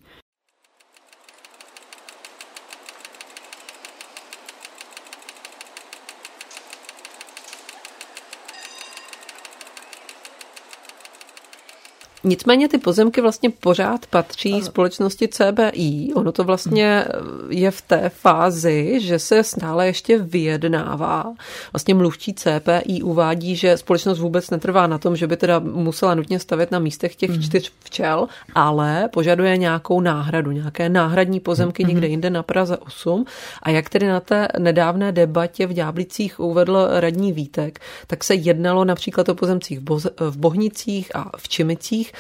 Nicméně 12.23 12.69
ty 12.69 12.77
pozemky 12.77 13.21
vlastně 13.21 13.49
pořád 13.49 14.05
patří 14.05 14.61
společnosti 14.61 15.27
CBI. 15.27 16.09
Ono 16.15 16.31
to 16.31 16.43
vlastně 16.43 17.05
je 17.49 17.71
v 17.71 17.81
té 17.81 18.09
fázi, 18.09 18.99
že 18.99 19.19
se 19.19 19.43
stále 19.43 19.87
ještě 19.87 20.17
vyjednává. 20.17 21.33
Vlastně 21.73 21.93
mluvčí 21.93 22.33
CPI 22.33 23.01
uvádí, 23.01 23.55
že 23.55 23.77
společnost 23.77 24.19
vůbec 24.19 24.49
netrvá 24.49 24.87
na 24.87 24.97
tom, 24.97 25.15
že 25.15 25.27
by 25.27 25.37
teda 25.37 25.59
musela 25.59 26.15
nutně 26.15 26.39
stavět 26.39 26.71
na 26.71 26.79
místech 26.79 27.15
těch 27.15 27.29
mhm. 27.29 27.41
čtyř 27.41 27.71
včel, 27.79 28.27
ale 28.55 29.09
požaduje 29.13 29.57
nějakou 29.57 30.01
náhradu, 30.01 30.51
nějaké 30.51 30.89
náhradní 30.89 31.39
pozemky 31.39 31.83
mm-hmm. 31.83 31.87
někde 31.87 32.07
jinde 32.07 32.29
na 32.29 32.43
Praze 32.43 32.77
8. 32.77 33.25
A 33.63 33.69
jak 33.69 33.89
tedy 33.89 34.07
na 34.07 34.19
té 34.19 34.47
nedávné 34.59 35.11
debatě 35.11 35.67
v 35.67 35.73
Ďáblicích 35.73 36.39
uvedl 36.39 36.87
radní 36.91 37.33
Vítek, 37.33 37.79
tak 38.07 38.23
se 38.23 38.35
jednalo 38.35 38.85
například 38.85 39.29
o 39.29 39.35
pozemcích 39.35 39.79
v 40.19 40.37
Bohnicích 40.37 41.15
a 41.15 41.31
v 41.37 41.49
Čimicích, 41.49 42.12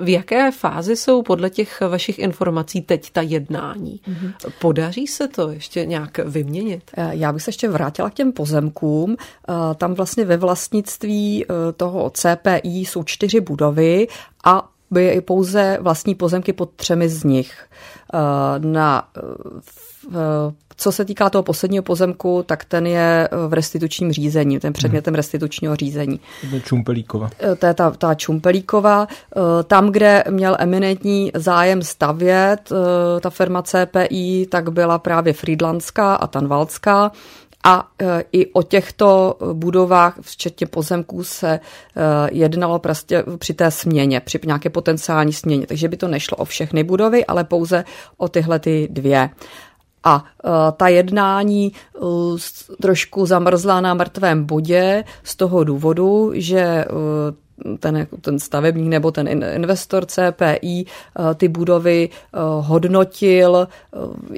v 0.00 0.08
jaké 0.08 0.50
fázi 0.50 0.96
jsou 0.96 1.22
podle 1.22 1.50
těch 1.50 1.80
vašich 1.80 2.18
informací 2.18 2.80
teď 2.80 3.10
ta 3.10 3.22
jednání? 3.22 4.00
Mm-hmm. 4.08 4.32
Podaří 4.58 5.06
se 5.06 5.28
to 5.28 5.50
ještě 5.50 5.86
nějak 5.86 6.18
vyměnit? 6.18 6.90
Eh, 6.96 7.10
já 7.12 7.32
bych 7.32 7.42
se 7.42 7.48
ještě 7.48 7.68
vrátila 7.68 8.10
k 8.10 8.14
těm 8.14 8.32
pozemkům. 8.32 9.16
Eh, 9.18 9.54
tam 9.74 9.94
vlastně 9.94 10.24
ve 10.24 10.36
vlastnictví 10.36 11.44
eh, 11.44 11.72
toho 11.72 12.10
CPI 12.10 12.78
jsou 12.78 13.04
čtyři 13.04 13.40
budovy 13.40 14.06
a 14.44 14.68
by 14.90 15.20
pouze 15.20 15.78
vlastní 15.80 16.14
pozemky 16.14 16.52
pod 16.52 16.70
třemi 16.76 17.08
z 17.08 17.24
nich. 17.24 17.64
Na 18.58 19.08
co 20.80 20.92
se 20.92 21.04
týká 21.04 21.30
toho 21.30 21.42
posledního 21.42 21.82
pozemku, 21.82 22.44
tak 22.46 22.64
ten 22.64 22.86
je 22.86 23.28
v 23.48 23.52
restitučním 23.52 24.12
řízení, 24.12 24.60
ten 24.60 24.72
předmětem 24.72 25.14
restitučního 25.14 25.76
řízení. 25.76 26.20
Čumpelíkova. 26.64 27.30
Eh, 27.40 27.56
to 27.56 27.66
je 27.66 27.74
ta, 27.74 27.90
ta 27.90 28.14
Čumpelíkova. 28.14 29.06
Eh, 29.10 29.62
tam, 29.62 29.90
kde 29.90 30.24
měl 30.30 30.56
eminentní 30.58 31.32
zájem 31.34 31.82
stavět 31.82 32.72
eh, 32.72 33.20
ta 33.20 33.30
firma 33.30 33.62
CPI, 33.62 34.46
tak 34.50 34.70
byla 34.70 34.98
právě 34.98 35.32
Friedlandská 35.32 36.14
a 36.14 36.26
Tanvalská. 36.26 37.12
A 37.64 37.88
i 38.32 38.46
o 38.46 38.62
těchto 38.62 39.36
budovách, 39.52 40.18
včetně 40.20 40.66
pozemků, 40.66 41.24
se 41.24 41.60
jednalo 42.32 42.78
prostě 42.78 43.24
při 43.38 43.54
té 43.54 43.70
směně, 43.70 44.20
při 44.20 44.40
nějaké 44.46 44.70
potenciální 44.70 45.32
směně. 45.32 45.66
Takže 45.66 45.88
by 45.88 45.96
to 45.96 46.08
nešlo 46.08 46.36
o 46.36 46.44
všechny 46.44 46.84
budovy, 46.84 47.26
ale 47.26 47.44
pouze 47.44 47.84
o 48.16 48.28
tyhle 48.28 48.58
ty 48.58 48.88
dvě. 48.90 49.30
A 50.04 50.24
uh, 50.44 50.50
ta 50.76 50.88
jednání 50.88 51.72
uh, 51.98 52.38
trošku 52.80 53.26
zamrzla 53.26 53.80
na 53.80 53.94
mrtvém 53.94 54.44
bodě 54.44 55.04
z 55.22 55.36
toho 55.36 55.64
důvodu, 55.64 56.30
že 56.34 56.84
uh, 56.90 57.76
ten, 57.78 58.06
ten 58.20 58.38
stavebník 58.38 58.88
nebo 58.88 59.10
ten 59.10 59.28
investor 59.28 60.06
CPI 60.06 60.84
ty 61.34 61.48
budovy 61.48 62.08
hodnotil 62.60 63.68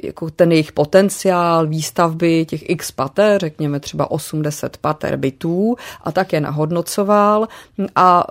jako 0.03 0.29
ten 0.29 0.51
jejich 0.51 0.71
potenciál 0.71 1.67
výstavby 1.67 2.45
těch 2.45 2.69
x 2.69 2.91
pater, 2.91 3.41
řekněme 3.41 3.79
třeba 3.79 4.11
80 4.11 4.77
pater 4.77 5.17
bytů 5.17 5.75
a 6.03 6.11
tak 6.11 6.33
je 6.33 6.41
nahodnocoval. 6.41 7.47
A 7.95 8.27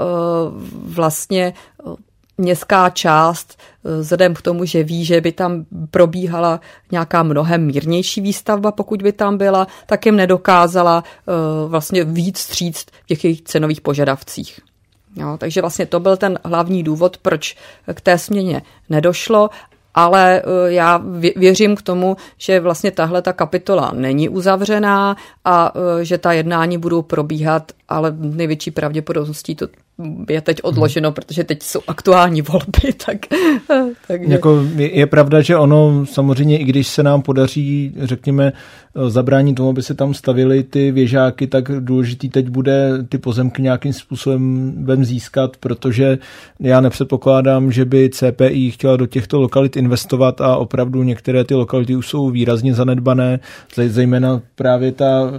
vlastně 0.72 1.54
městská 2.40 2.90
část, 2.90 3.58
eh, 3.58 4.00
vzhledem 4.00 4.34
k 4.34 4.42
tomu, 4.42 4.64
že 4.64 4.82
ví, 4.82 5.04
že 5.04 5.20
by 5.20 5.32
tam 5.32 5.64
probíhala 5.90 6.60
nějaká 6.90 7.22
mnohem 7.22 7.66
mírnější 7.66 8.20
výstavba, 8.20 8.72
pokud 8.72 9.02
by 9.02 9.12
tam 9.12 9.38
byla, 9.38 9.66
tak 9.86 10.06
jim 10.06 10.16
nedokázala 10.16 11.04
eh, 11.06 11.32
vlastně 11.68 12.04
víc 12.04 12.38
stříct 12.38 12.90
v 12.90 13.06
těch 13.06 13.24
jejich 13.24 13.42
cenových 13.42 13.80
požadavcích. 13.80 14.60
Jo, 15.16 15.36
takže 15.38 15.60
vlastně 15.60 15.86
to 15.86 16.00
byl 16.00 16.16
ten 16.16 16.38
hlavní 16.44 16.82
důvod, 16.82 17.16
proč 17.16 17.56
k 17.94 18.00
té 18.00 18.18
směně 18.18 18.62
nedošlo 18.88 19.50
ale 19.94 20.42
eh, 20.42 20.72
já 20.72 21.02
věřím 21.36 21.76
k 21.76 21.82
tomu, 21.82 22.16
že 22.38 22.60
vlastně 22.60 22.90
tahle 22.90 23.22
ta 23.22 23.32
kapitola 23.32 23.90
není 23.94 24.28
uzavřená 24.28 25.16
a 25.44 25.72
že 26.02 26.18
ta 26.18 26.32
jednání 26.32 26.78
budou 26.78 27.02
probíhat, 27.02 27.72
ale 27.88 28.14
největší 28.18 28.70
pravděpodobností 28.70 29.54
to 29.54 29.68
je 30.28 30.40
teď 30.40 30.56
odloženo, 30.62 31.12
protože 31.12 31.44
teď 31.44 31.62
jsou 31.62 31.80
aktuální 31.86 32.42
volby, 32.42 32.92
tak, 33.06 33.16
takže... 34.08 34.32
Jako 34.32 34.64
je, 34.76 34.98
je 34.98 35.06
pravda, 35.06 35.40
že 35.40 35.56
ono 35.56 36.06
samozřejmě, 36.06 36.58
i 36.58 36.64
když 36.64 36.88
se 36.88 37.02
nám 37.02 37.22
podaří, 37.22 37.94
řekněme, 37.96 38.52
zabránit 39.08 39.54
tomu, 39.54 39.68
aby 39.68 39.82
se 39.82 39.94
tam 39.94 40.14
stavily 40.14 40.62
ty 40.62 40.92
věžáky, 40.92 41.46
tak 41.46 41.64
důležitý 41.80 42.28
teď 42.28 42.48
bude 42.48 42.90
ty 43.08 43.18
pozemky 43.18 43.62
nějakým 43.62 43.92
způsobem 43.92 44.72
vem 44.84 45.04
získat, 45.04 45.56
protože 45.56 46.18
já 46.60 46.80
nepředpokládám, 46.80 47.72
že 47.72 47.84
by 47.84 48.10
CPI 48.10 48.70
chtěla 48.70 48.96
do 48.96 49.06
těchto 49.06 49.40
lokalit 49.40 49.76
investovat 49.76 50.40
a 50.40 50.56
opravdu 50.56 51.02
některé 51.02 51.44
ty 51.44 51.54
lokality 51.54 51.96
už 51.96 52.08
jsou 52.08 52.30
výrazně 52.30 52.74
zanedbané, 52.74 53.40
zejména 53.86 54.42
právě 54.54 54.92
ta, 54.92 55.32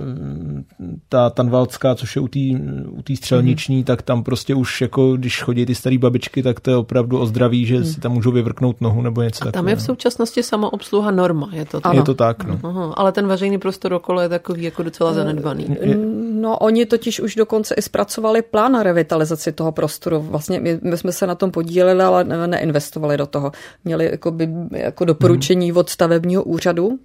ta 1.09 1.29
Tanvalská, 1.29 1.95
což 1.95 2.15
je 2.15 2.21
u 2.21 2.27
té 2.27 2.39
u 3.11 3.15
střelniční, 3.15 3.77
mm. 3.77 3.83
tak 3.83 4.01
tam 4.01 4.23
prostě 4.23 4.50
už 4.53 4.81
jako, 4.81 5.13
když 5.13 5.43
chodí 5.43 5.65
ty 5.65 5.75
staré 5.75 5.97
babičky, 5.97 6.43
tak 6.43 6.59
to 6.59 6.69
je 6.69 6.75
opravdu 6.75 7.19
o 7.19 7.25
zdraví, 7.25 7.65
že 7.65 7.77
mm. 7.77 7.85
si 7.85 7.99
tam 7.99 8.11
můžou 8.11 8.31
vyvrknout 8.31 8.81
nohu 8.81 9.01
nebo 9.01 9.21
něco 9.21 9.39
takového. 9.39 9.51
Tam 9.63 9.67
je 9.67 9.75
v 9.75 9.81
současnosti 9.81 10.43
samoobsluha 10.43 11.11
norma, 11.11 11.49
je 11.53 11.65
to 11.65 11.81
tak? 11.81 11.93
Je 11.93 12.03
to 12.03 12.13
tak, 12.13 12.43
no. 12.43 12.59
Aha, 12.63 12.93
ale 12.97 13.11
ten 13.11 13.27
veřejný 13.27 13.57
prostor 13.57 13.93
okolo 13.93 14.21
je 14.21 14.29
takový 14.29 14.63
jako 14.63 14.83
docela 14.83 15.13
zanedbaný. 15.13 15.77
No, 16.33 16.57
oni 16.57 16.85
totiž 16.85 17.19
už 17.19 17.35
dokonce 17.35 17.75
i 17.75 17.81
zpracovali 17.81 18.41
plán 18.41 18.71
na 18.71 18.83
revitalizaci 18.83 19.51
toho 19.51 19.71
prostoru. 19.71 20.21
Vlastně 20.21 20.59
my, 20.59 20.79
my 20.83 20.97
jsme 20.97 21.11
se 21.11 21.27
na 21.27 21.35
tom 21.35 21.51
podíleli, 21.51 22.03
ale 22.03 22.23
neinvestovali 22.23 23.17
do 23.17 23.25
toho. 23.25 23.51
Měli 23.85 24.05
jako, 24.11 24.31
by, 24.31 24.49
jako 24.71 25.05
doporučení 25.05 25.69
hmm. 25.69 25.77
od 25.77 25.89
stavebního 25.89 26.43
úřadu, 26.43 26.99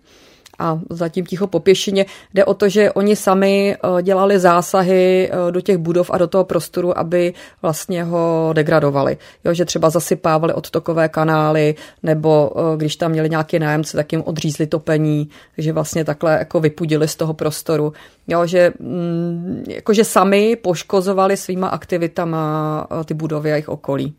a 0.59 0.81
zatím 0.91 1.27
ticho 1.27 1.47
po 1.47 1.61
pěšině. 1.61 2.07
Jde 2.35 2.45
o 2.45 2.55
to, 2.55 2.69
že 2.69 2.93
oni 2.93 3.17
sami 3.17 3.77
eh, 3.77 4.03
dělali 4.03 4.39
zásahy 4.39 5.31
eh, 5.31 5.53
do 5.53 5.61
těch 5.61 5.77
budov 5.77 6.11
a 6.11 6.19
do 6.19 6.27
toho 6.27 6.45
prostoru, 6.45 6.99
aby 6.99 7.35
vlastně 7.63 8.05
ho 8.05 8.51
degradovali. 8.53 9.17
Jo, 9.45 9.55
že 9.55 9.65
třeba 9.65 9.91
zasypávali 9.91 10.55
odtokové 10.55 11.09
kanály, 11.09 11.75
nebo 12.03 12.53
eh, 12.57 12.77
když 12.77 12.97
tam 12.97 13.11
měli 13.11 13.31
nějaké 13.31 13.59
nájemce, 13.59 13.97
tak 13.97 14.13
jim 14.13 14.23
odřízli 14.27 14.67
topení, 14.67 15.29
že 15.59 15.73
vlastně 15.73 16.05
takhle 16.05 16.33
jako 16.33 16.61
vypudili 16.61 17.09
z 17.09 17.17
toho 17.17 17.35
prostoru. 17.35 17.93
Jo, 18.29 18.47
že, 18.47 18.73
mm, 18.79 19.65
jakože 19.69 20.05
sami 20.05 20.57
poškozovali 20.57 21.37
svýma 21.37 21.69
aktivitama 21.69 22.87
ty 23.05 23.15
budovy 23.15 23.53
a 23.53 23.55
jejich 23.55 23.69
okolí. 23.69 24.15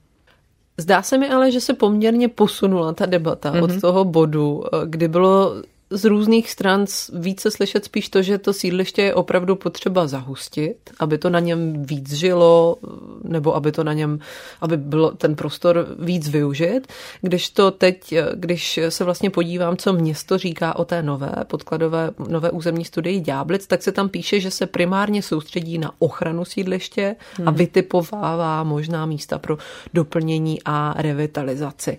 Zdá 0.78 1.02
se 1.02 1.17
mi 1.17 1.30
ale, 1.30 1.52
že 1.52 1.62
se 1.62 1.73
poměrně 1.73 2.28
posunula 2.28 2.93
ta 2.93 3.06
debata 3.06 3.52
mm-hmm. 3.52 3.63
od 3.63 3.71
mhm. 3.71 3.82
toho 3.82 4.06
bodu, 4.06 4.63
kdy 4.86 5.08
bylo 5.08 5.56
z 5.89 6.06
různých 6.06 6.52
stran 6.52 6.86
více 7.13 7.52
slyšet 7.52 7.86
spíš 7.86 8.10
to, 8.10 8.21
že 8.21 8.38
to 8.38 8.54
sídliště 8.54 9.02
je 9.02 9.13
opravdu 9.13 9.56
potřeba 9.56 10.08
zahustit, 10.08 10.78
aby 11.00 11.17
to 11.17 11.30
na 11.30 11.39
něm 11.39 11.84
víc 11.84 12.13
žilo, 12.13 12.78
nebo 13.23 13.56
aby 13.56 13.71
to 13.71 13.84
na 13.84 13.93
něm, 13.93 14.19
aby 14.62 14.78
byl 14.78 15.12
ten 15.17 15.36
prostor 15.36 15.88
víc 16.00 16.30
využit. 16.30 16.88
Když 17.21 17.50
to 17.50 17.71
teď, 17.71 18.13
když 18.34 18.80
se 18.89 19.04
vlastně 19.04 19.30
podívám, 19.30 19.78
co 19.78 19.93
město 19.93 20.38
říká 20.38 20.76
o 20.76 20.86
té 20.86 21.04
nové 21.04 21.34
podkladové, 21.47 22.12
nové 22.28 22.52
územní 22.52 22.86
studii 22.86 23.19
Ďáblic, 23.19 23.67
tak 23.67 23.84
se 23.84 23.91
tam 23.91 24.10
píše, 24.10 24.39
že 24.39 24.52
se 24.52 24.65
primárně 24.65 25.21
soustředí 25.21 25.78
na 25.78 25.91
ochranu 26.00 26.45
sídliště 26.45 27.15
hmm. 27.38 27.47
a 27.47 27.52
vytipovává 27.52 28.63
možná 28.63 29.06
místa 29.06 29.39
pro 29.39 29.58
doplnění 29.93 30.60
a 30.65 30.93
revitalizaci. 30.97 31.97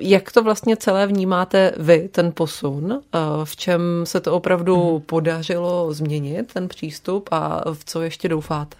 Jak 0.00 0.32
to 0.32 0.42
vlastně 0.42 0.76
celé 0.76 1.06
vnímáte 1.06 1.72
vy, 1.76 2.08
ten 2.12 2.32
posun? 2.32 3.00
V 3.44 3.56
čem 3.56 3.80
se 4.04 4.20
to 4.20 4.32
opravdu 4.32 4.92
mhm. 4.92 5.00
podařilo 5.00 5.94
změnit, 5.94 6.52
ten 6.52 6.68
přístup 6.68 7.28
a 7.32 7.72
v 7.72 7.84
co 7.84 8.02
ještě 8.02 8.28
doufáte? 8.28 8.76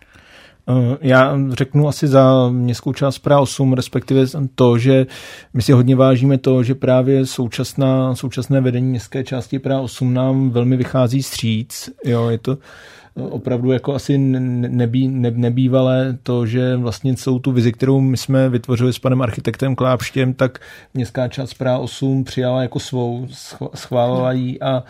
Eh, 0.68 0.96
já 1.00 1.36
řeknu 1.50 1.88
asi 1.88 2.08
za 2.08 2.48
městskou 2.50 2.92
část 2.92 3.18
Praha 3.18 3.40
8, 3.40 3.72
respektive 3.72 4.26
to, 4.54 4.78
že 4.78 5.06
my 5.54 5.62
si 5.62 5.72
hodně 5.72 5.96
vážíme 5.96 6.38
to, 6.38 6.62
že 6.62 6.74
právě 6.74 7.26
současná, 7.26 8.14
současné 8.14 8.60
vedení 8.60 8.88
městské 8.88 9.24
části 9.24 9.58
Praha 9.58 9.80
8 9.80 10.14
nám 10.14 10.50
velmi 10.50 10.76
vychází 10.76 11.22
stříc. 11.22 11.90
Jo, 12.04 12.28
je 12.28 12.38
to 12.38 12.58
opravdu 13.16 13.72
jako 13.72 13.94
asi 13.94 14.18
nebý, 14.18 15.08
ne, 15.08 15.30
nebývalé 15.30 16.18
to, 16.22 16.46
že 16.46 16.76
vlastně 16.76 17.16
celou 17.16 17.38
tu 17.38 17.52
vizi, 17.52 17.72
kterou 17.72 18.00
my 18.00 18.16
jsme 18.16 18.48
vytvořili 18.48 18.92
s 18.92 18.98
panem 18.98 19.22
architektem 19.22 19.76
Klápštěm, 19.76 20.34
tak 20.34 20.58
městská 20.94 21.28
část 21.28 21.54
Praha 21.54 21.78
8 21.78 22.24
přijala 22.24 22.62
jako 22.62 22.78
svou, 22.78 23.26
schválila 23.74 24.32
ji 24.32 24.60
a 24.60 24.84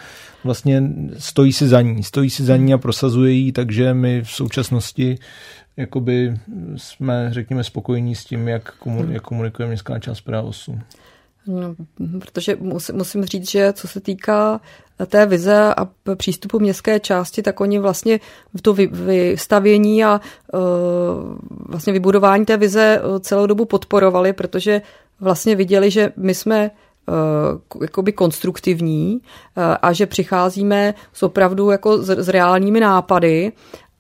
vlastně 0.44 0.82
stojí 1.18 1.52
si 1.52 1.68
za 1.68 1.80
ní. 1.80 2.02
Stojí 2.02 2.30
si 2.30 2.44
za 2.44 2.56
ní 2.56 2.74
a 2.74 2.78
prosazuje 2.78 3.32
ji, 3.32 3.52
takže 3.52 3.94
my 3.94 4.22
v 4.22 4.30
současnosti 4.30 5.18
jakoby 5.76 6.37
jsme, 6.76 7.28
řekněme, 7.30 7.64
spokojení 7.64 8.14
s 8.14 8.24
tím, 8.24 8.48
jak, 8.48 8.76
komu, 8.76 9.12
jak 9.12 9.22
komunikuje 9.22 9.68
městská 9.68 9.98
část 9.98 10.20
Praha 10.20 10.42
8. 10.42 10.80
No, 11.46 11.74
protože 12.20 12.57
musím, 12.92 13.24
říct, 13.24 13.50
že 13.50 13.72
co 13.72 13.88
se 13.88 14.00
týká 14.00 14.61
té 15.07 15.26
vize 15.26 15.74
a 15.74 15.88
přístupu 16.14 16.59
městské 16.59 17.00
části, 17.00 17.42
tak 17.42 17.61
oni 17.61 17.78
vlastně 17.78 18.20
v 18.54 18.62
to 18.62 18.74
vystavění 18.74 20.04
a 20.04 20.20
uh, 20.52 20.61
vlastně 21.68 21.92
vybudování 21.92 22.44
té 22.44 22.57
vize 22.57 23.00
e, 23.02 23.20
celou 23.20 23.46
dobu 23.46 23.64
podporovali, 23.64 24.33
protože 24.33 24.83
vlastně 25.20 25.57
viděli, 25.57 25.90
že 25.90 26.12
my 26.16 26.35
jsme 26.35 26.70
uh, 27.70 27.83
jakoby 27.83 28.12
konstruktivní 28.12 29.20
a 29.83 29.92
že 29.92 30.07
přicházíme 30.07 30.94
s 31.12 31.22
opravdu 31.22 31.70
jako 31.70 31.98
s, 31.98 32.11
s 32.11 32.28
reálními 32.28 32.80
nápady 32.80 33.52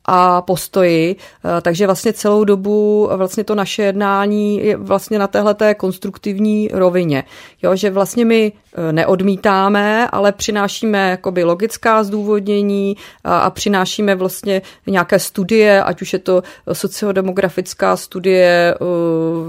a 0.04 0.42
postoji, 0.42 1.16
eh, 1.16 1.60
takže 1.60 1.86
vlastně 1.86 2.12
celou 2.12 2.44
dobu 2.44 3.08
vlastně 3.16 3.44
to 3.44 3.54
naše 3.54 3.82
jednání 3.82 4.64
je 4.64 4.76
vlastně 4.76 5.18
na 5.18 5.26
téhle 5.26 5.54
té 5.54 5.74
konstruktivní 5.74 6.68
rovině. 6.72 7.24
Jo, 7.62 7.76
že 7.76 7.90
vlastně 7.90 8.24
my 8.24 8.52
eh, 8.52 8.92
neodmítáme, 8.92 10.08
ale 10.08 10.32
přinášíme 10.32 11.10
jakoby 11.10 11.44
logická 11.44 12.04
zdůvodnění 12.04 12.96
a, 13.24 13.38
a 13.38 13.50
přinášíme 13.50 14.14
vlastně 14.14 14.62
nějaké 14.86 15.18
studie, 15.18 15.82
ať 15.82 16.02
už 16.02 16.12
je 16.12 16.18
to 16.18 16.42
sociodemografická 16.72 17.96
studie 17.96 18.74
eh, 18.74 18.84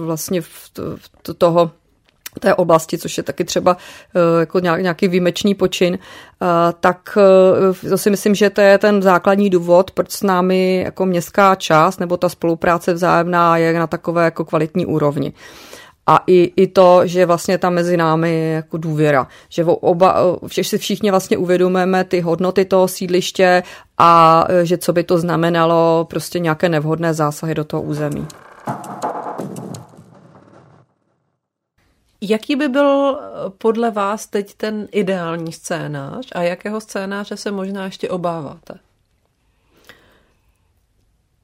vlastně 0.06 0.42
v, 0.42 0.48
v 0.96 1.34
toho 1.38 1.72
té 2.40 2.56
oblasti, 2.56 2.98
což 2.98 3.18
je 3.18 3.24
taky 3.24 3.44
třeba 3.44 3.78
eh, 4.16 4.40
jako 4.40 4.60
nějaký 4.60 5.08
výjimečný 5.08 5.56
počin, 5.56 6.00
eh, 6.00 6.46
tak 6.80 7.18
eh, 7.86 7.90
to 7.90 7.98
si 7.98 8.10
myslím, 8.10 8.36
že 8.36 8.50
to 8.50 8.62
je 8.62 8.78
ten 8.78 9.02
základní 9.02 9.50
důvod, 9.50 9.92
proč 9.92 10.12
s 10.12 10.24
námi 10.24 10.82
jako 10.86 11.06
městská 11.06 11.56
část 11.56 12.00
nebo 12.00 12.18
ta 12.18 12.30
spolupráce 12.30 12.94
vzájemná 12.94 13.58
je 13.58 13.80
na 13.80 13.88
takové 13.88 14.26
jako 14.26 14.46
kvalitní 14.46 14.86
úrovni. 14.86 15.34
A 16.08 16.24
i, 16.28 16.54
i 16.56 16.68
to, 16.68 17.02
že 17.04 17.26
vlastně 17.26 17.58
tam 17.58 17.74
mezi 17.74 17.98
námi 17.98 18.34
je 18.34 18.52
jako 18.52 18.78
důvěra. 18.78 19.28
Že 19.50 19.64
oba, 19.64 20.16
všech 20.48 20.68
si 20.68 20.78
všichni 20.78 21.12
vlastně 21.12 21.38
uvědomujeme 21.38 22.04
ty 22.04 22.22
hodnoty 22.22 22.66
toho 22.66 22.88
sídliště 22.88 23.64
a 23.98 24.44
že 24.64 24.78
co 24.78 24.94
by 24.94 25.04
to 25.04 25.18
znamenalo 25.18 26.08
prostě 26.10 26.40
nějaké 26.40 26.70
nevhodné 26.70 27.14
zásahy 27.14 27.56
do 27.56 27.64
toho 27.64 27.82
území. 27.82 28.28
Jaký 32.30 32.56
by 32.56 32.68
byl 32.68 33.20
eh, 33.20 33.50
podle 33.58 33.92
vás 33.92 34.28
teď 34.28 34.54
ten 34.54 34.88
ideální 34.92 35.52
scénář 35.52 36.28
a 36.36 36.42
jakého 36.42 36.82
scénáře 36.82 37.38
se 37.38 37.52
možná 37.52 37.86
ještě 37.86 38.10
obáváte? 38.10 38.74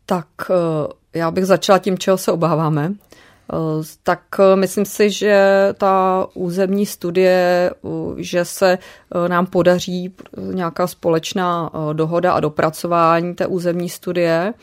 Tak 0.06 0.28
eh, 0.50 1.20
já 1.20 1.32
bych 1.32 1.46
začala 1.46 1.80
tím, 1.80 1.98
čeho 1.98 2.17
se 2.17 2.32
obáváme. 2.32 2.94
Eh, 2.94 3.56
tak 4.04 4.22
myslím 4.56 4.86
si, 4.86 5.10
že 5.10 5.67
ta 5.78 6.28
územní 6.34 6.86
studie, 6.86 7.72
že 8.17 8.46
se 8.46 8.78
nám 9.28 9.46
podaří 9.46 10.15
nějaká 10.38 10.88
společná 10.88 11.72
dohoda 11.94 12.34
a 12.34 12.39
dopracování 12.39 13.36
té 13.36 13.48
územní 13.48 13.89
studie, 13.89 14.54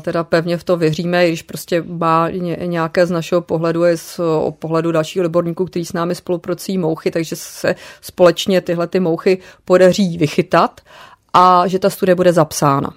teda 0.00 0.24
pevně 0.24 0.56
v 0.56 0.64
to 0.64 0.76
věříme, 0.76 1.28
když 1.28 1.42
prostě 1.42 1.82
má 1.82 2.28
nějaké 2.64 3.06
z 3.06 3.10
našeho 3.10 3.40
pohledu, 3.40 3.84
je 3.84 3.96
z 3.96 4.20
pohledu 4.58 4.92
dalších 4.92 5.22
odborníků, 5.22 5.64
kteří 5.64 5.84
s 5.84 5.92
námi 5.92 6.14
spolupracují 6.14 6.78
mouchy, 6.78 7.10
takže 7.10 7.36
se 7.36 7.74
společně 8.00 8.60
tyhle 8.60 8.86
ty 8.86 9.00
mouchy 9.00 9.38
podaří 9.64 10.18
vychytat 10.18 10.80
a 11.32 11.66
že 11.66 11.78
ta 11.78 11.90
studie 11.90 12.14
bude 12.14 12.32
zapsána. 12.32 12.94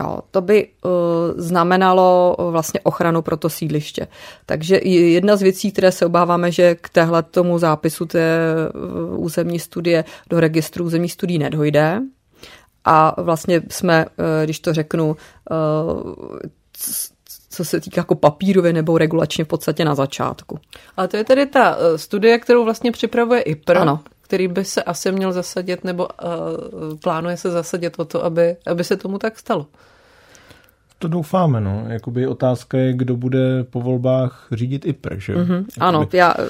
Jo, 0.00 0.18
to 0.30 0.40
by 0.40 0.68
uh, 0.84 0.90
znamenalo 1.36 2.36
vlastně 2.50 2.80
ochranu 2.80 3.22
pro 3.22 3.36
to 3.36 3.48
sídliště. 3.48 4.06
Takže 4.46 4.76
jedna 4.84 5.36
z 5.36 5.42
věcí, 5.42 5.72
které 5.72 5.92
se 5.92 6.06
obáváme, 6.06 6.52
že 6.52 6.74
k 6.74 6.88
téhle 6.88 7.22
tomu 7.22 7.58
zápisu 7.58 8.06
té 8.06 8.50
uh, 9.10 9.24
územní 9.24 9.58
studie 9.58 10.04
do 10.30 10.40
registru 10.40 10.84
územní 10.84 11.08
studií 11.08 11.38
nedojde, 11.38 12.00
a 12.88 13.22
vlastně 13.22 13.62
jsme, 13.68 14.06
eh, 14.18 14.44
když 14.44 14.60
to 14.60 14.72
řeknu, 14.72 15.16
eh, 15.50 16.48
co 17.50 17.64
se 17.64 17.80
týká 17.80 18.00
jako 18.00 18.14
papírově 18.14 18.72
nebo 18.72 18.98
regulačně 18.98 19.44
v 19.44 19.48
podstatě 19.48 19.84
na 19.84 19.94
začátku. 19.94 20.58
Ale 20.96 21.08
to 21.08 21.16
je 21.16 21.24
tedy 21.24 21.46
ta 21.46 21.76
eh, 21.78 21.98
studie, 21.98 22.38
kterou 22.38 22.64
vlastně 22.64 22.92
připravuje 22.92 23.40
IPR, 23.40 23.76
ano. 23.76 24.00
který 24.20 24.48
by 24.48 24.64
se 24.64 24.82
asi 24.82 25.12
měl 25.12 25.32
zasadit 25.32 25.84
nebo 25.84 26.08
uh, 26.08 26.98
plánuje 27.02 27.36
se 27.36 27.50
zasadit 27.50 27.98
o 27.98 28.04
to, 28.04 28.24
aby, 28.24 28.56
aby 28.66 28.84
se 28.84 28.96
tomu 28.96 29.18
tak 29.18 29.38
stalo. 29.38 29.66
To 31.00 31.08
doufáme, 31.08 31.60
no. 31.60 31.84
Jakoby 31.88 32.26
otázka 32.26 32.78
je, 32.78 32.92
kdo 32.92 33.16
bude 33.16 33.64
po 33.64 33.80
volbách 33.80 34.46
řídit 34.52 34.86
IPR, 34.86 35.14
že 35.18 35.34
Mm-hmm. 35.34 35.64
Ano, 35.80 36.08
já, 36.12 36.34
eh, 36.38 36.44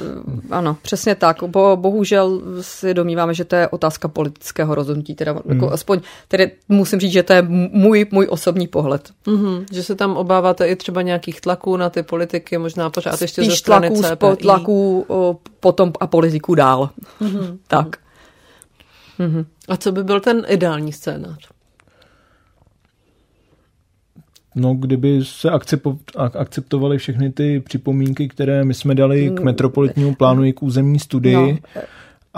ano, 0.51 0.77
přesně 0.83 1.15
tak. 1.15 1.43
Bo, 1.43 1.77
bohužel 1.77 2.43
si 2.61 2.95
domníváme, 2.95 3.35
že 3.35 3.45
to 3.45 3.57
je 3.57 3.69
otázka 3.69 4.09
politického 4.09 4.75
rozhodnutí. 4.75 5.15
Teda, 5.15 5.33
mm. 5.33 5.41
jako 5.49 5.73
aspoň, 5.73 6.01
tedy 6.29 6.51
musím 6.69 7.01
říct, 7.01 7.13
že 7.13 7.23
to 7.23 7.33
je 7.33 7.43
můj, 7.73 8.07
můj 8.11 8.27
osobní 8.31 8.67
pohled. 8.67 9.11
Mm-hmm. 9.27 9.65
Že 9.73 9.83
se 9.83 9.95
tam 9.95 10.17
obáváte 10.17 10.69
i 10.69 10.77
třeba 10.77 11.03
nějakých 11.03 11.41
tlaků 11.41 11.77
na 11.77 11.91
ty 11.91 12.03
politiky, 12.03 12.59
možná 12.59 12.91
pořád 12.91 13.23
ještě 13.23 13.43
Spíš 13.43 13.53
ze 13.53 13.59
strany 13.59 13.91
tlaků, 13.91 14.37
CPI. 14.37 14.43
tlaků 14.43 15.07
potom 15.61 15.93
a 16.01 16.07
politiků 16.07 16.55
dál. 16.55 16.91
Mm-hmm. 17.21 17.59
tak. 17.67 17.97
Mm-hmm. 19.19 19.45
A 19.69 19.77
co 19.77 19.93
by 19.93 20.05
byl 20.05 20.21
ten 20.21 20.47
ideální 20.49 20.93
scénář? 20.93 21.49
No, 24.55 24.75
kdyby 24.75 25.21
se 25.23 25.51
akceptovaly 26.35 26.99
všechny 26.99 27.31
ty 27.31 27.61
připomínky, 27.61 28.29
které 28.29 28.65
my 28.65 28.75
jsme 28.75 28.95
dali 28.95 29.31
k 29.31 29.39
mm. 29.39 29.45
metropolitnímu 29.45 30.15
plánu 30.15 30.45
i 30.45 30.53
k 30.53 30.63
územní 30.63 30.99
studii, 30.99 31.61
no. 31.77 31.83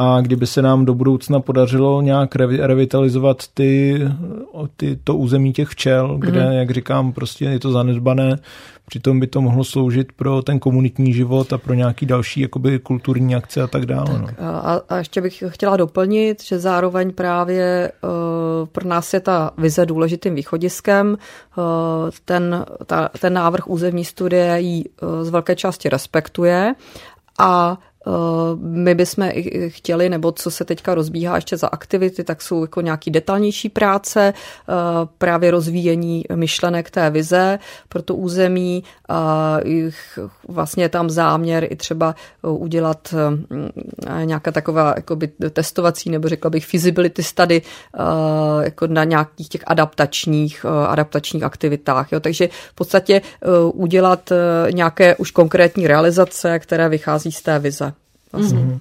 A 0.00 0.20
kdyby 0.20 0.46
se 0.46 0.62
nám 0.62 0.84
do 0.84 0.94
budoucna 0.94 1.40
podařilo 1.40 2.02
nějak 2.02 2.36
revitalizovat 2.36 3.42
ty, 3.54 4.02
ty, 4.76 4.98
to 5.04 5.16
území 5.16 5.52
těch 5.52 5.68
včel, 5.68 6.16
kde, 6.18 6.46
mm. 6.46 6.52
jak 6.52 6.70
říkám, 6.70 7.12
prostě 7.12 7.44
je 7.44 7.58
to 7.58 7.72
zanedbané, 7.72 8.38
Přitom 8.90 9.20
by 9.20 9.26
to 9.26 9.40
mohlo 9.40 9.64
sloužit 9.64 10.12
pro 10.12 10.42
ten 10.42 10.58
komunitní 10.58 11.12
život 11.12 11.52
a 11.52 11.58
pro 11.58 11.74
nějaký 11.74 12.06
další 12.06 12.40
jakoby 12.40 12.78
kulturní 12.78 13.34
akce 13.34 13.62
a 13.62 13.66
tak 13.66 13.86
dále. 13.86 14.20
Tak, 14.26 14.40
no. 14.40 14.46
a, 14.48 14.80
a 14.88 14.96
ještě 14.96 15.20
bych 15.20 15.42
chtěla 15.48 15.76
doplnit, 15.76 16.42
že 16.44 16.58
zároveň 16.58 17.12
právě 17.12 17.92
uh, 18.02 18.66
pro 18.66 18.88
nás 18.88 19.14
je 19.14 19.20
ta 19.20 19.50
vize 19.58 19.86
důležitým 19.86 20.34
východiskem. 20.34 21.16
Uh, 21.56 21.64
ten, 22.24 22.66
ta, 22.86 23.08
ten 23.20 23.32
návrh 23.32 23.68
územní 23.68 24.04
studie 24.04 24.60
ji 24.60 24.84
uh, 24.84 25.24
z 25.24 25.30
velké 25.30 25.56
části 25.56 25.88
respektuje 25.88 26.74
a 27.38 27.78
my 28.56 28.94
bychom 28.94 29.30
chtěli, 29.68 30.08
nebo 30.08 30.32
co 30.32 30.50
se 30.50 30.64
teďka 30.64 30.94
rozbíhá 30.94 31.34
ještě 31.34 31.56
za 31.56 31.66
aktivity, 31.66 32.24
tak 32.24 32.42
jsou 32.42 32.62
jako 32.62 32.80
nějaký 32.80 33.10
detailnější 33.10 33.68
práce, 33.68 34.34
eh, 34.34 34.72
právě 35.18 35.50
rozvíjení 35.50 36.24
myšlenek 36.34 36.90
té 36.90 37.10
vize 37.10 37.58
pro 37.88 38.02
to 38.02 38.14
území. 38.14 38.84
Vlastně 40.48 40.84
je 40.84 40.88
tam 40.88 41.10
záměr 41.10 41.66
i 41.70 41.76
třeba 41.76 42.14
udělat 42.42 43.14
eh, 43.14 44.26
nějaká 44.26 44.52
taková 44.52 44.94
jakoby 44.96 45.28
testovací, 45.50 46.10
nebo 46.10 46.28
řekla 46.28 46.50
bych 46.50 46.66
feasibility 46.66 47.22
study 47.22 47.62
jako 48.60 48.86
na 48.86 49.04
nějakých 49.04 49.48
těch 49.48 49.62
adaptačních, 49.66 50.66
adaptačních 50.86 51.42
aktivitách. 51.42 52.12
Jo. 52.12 52.20
Takže 52.20 52.48
v 52.70 52.74
podstatě 52.74 53.22
udělat 53.72 54.32
nějaké 54.72 55.16
už 55.16 55.30
konkrétní 55.30 55.86
realizace, 55.86 56.58
které 56.58 56.88
vychází 56.88 57.32
z 57.32 57.42
té 57.42 57.58
vize. 57.58 57.89
Vlastně. 58.32 58.58
Mm-hmm. 58.58 58.80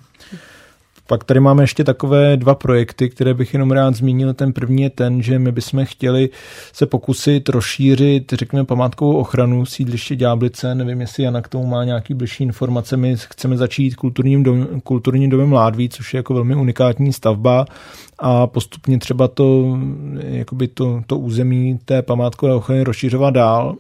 Pak 1.10 1.24
tady 1.24 1.40
máme 1.40 1.64
ještě 1.64 1.84
takové 1.84 2.38
dva 2.38 2.56
projekty, 2.56 3.10
které 3.10 3.34
bych 3.34 3.54
jenom 3.54 3.72
rád 3.72 3.96
zmínil. 3.96 4.34
Ten 4.34 4.54
první 4.54 4.82
je 4.82 4.90
ten, 4.90 5.22
že 5.22 5.40
my 5.40 5.52
bychom 5.52 5.86
chtěli 5.86 6.30
se 6.74 6.86
pokusit 6.86 7.50
rozšířit, 7.50 8.34
řekněme, 8.34 8.66
památkovou 8.66 9.18
ochranu 9.18 9.66
sídliště 9.66 10.16
Ďáblice. 10.16 10.76
Nevím, 10.76 11.02
jestli 11.02 11.24
Jana 11.24 11.42
k 11.42 11.48
tomu 11.48 11.66
má 11.66 11.84
nějaký 11.84 12.14
blížší 12.14 12.44
informace. 12.44 12.98
My 12.98 13.16
chceme 13.18 13.58
začít 13.58 13.96
kulturním, 13.96 14.44
dom, 14.44 14.68
kulturním 14.84 15.30
domem 15.30 15.50
Mládví, 15.50 15.90
což 15.90 16.14
je 16.14 16.18
jako 16.18 16.34
velmi 16.34 16.56
unikátní 16.56 17.14
stavba 17.14 17.66
a 18.20 18.48
postupně 18.48 19.00
třeba 19.00 19.28
to, 19.28 19.78
jakoby 20.20 20.68
to, 20.68 21.02
to 21.08 21.18
území 21.18 21.80
té 21.86 22.02
památkové 22.02 22.54
ochrany 22.54 22.84
rozšiřovat 22.84 23.34
dál. 23.34 23.76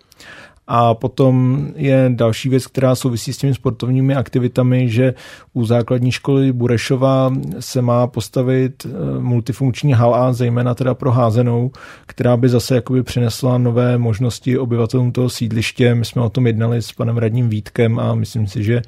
A 0.71 0.93
potom 0.93 1.67
je 1.75 2.11
další 2.15 2.49
věc, 2.49 2.67
která 2.67 2.95
souvisí 2.95 3.33
s 3.33 3.37
těmi 3.37 3.53
sportovními 3.53 4.15
aktivitami, 4.15 4.89
že 4.89 5.13
u 5.53 5.65
základní 5.65 6.11
školy 6.11 6.51
Burešova 6.53 7.33
se 7.59 7.81
má 7.81 8.07
postavit 8.07 8.85
eh, 8.85 9.19
multifunkční 9.19 9.93
hala, 9.93 10.33
zejména 10.33 10.75
teda 10.75 10.93
pro 10.93 11.11
házenou, 11.11 11.71
která 12.05 12.37
by 12.37 12.49
zase 12.49 12.75
jakoby 12.75 13.03
přinesla 13.03 13.57
nové 13.57 13.97
možnosti 13.97 14.57
obyvatelům 14.57 15.11
toho 15.11 15.29
sídliště. 15.29 15.95
My 15.95 16.05
jsme 16.05 16.21
o 16.21 16.29
tom 16.29 16.47
jednali 16.47 16.81
s 16.81 16.91
panem 16.91 17.17
radním 17.17 17.49
Vítkem 17.49 17.99
a 17.99 18.15
myslím 18.15 18.47
si, 18.47 18.63
že 18.63 18.81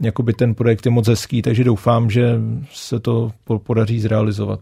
jakoby 0.00 0.32
ten 0.32 0.54
projekt 0.54 0.86
je 0.86 0.90
moc 0.90 1.08
hezký, 1.08 1.42
takže 1.42 1.64
doufám, 1.64 2.10
že 2.10 2.40
se 2.72 3.00
to 3.00 3.32
podaří 3.62 4.00
zrealizovat. 4.00 4.60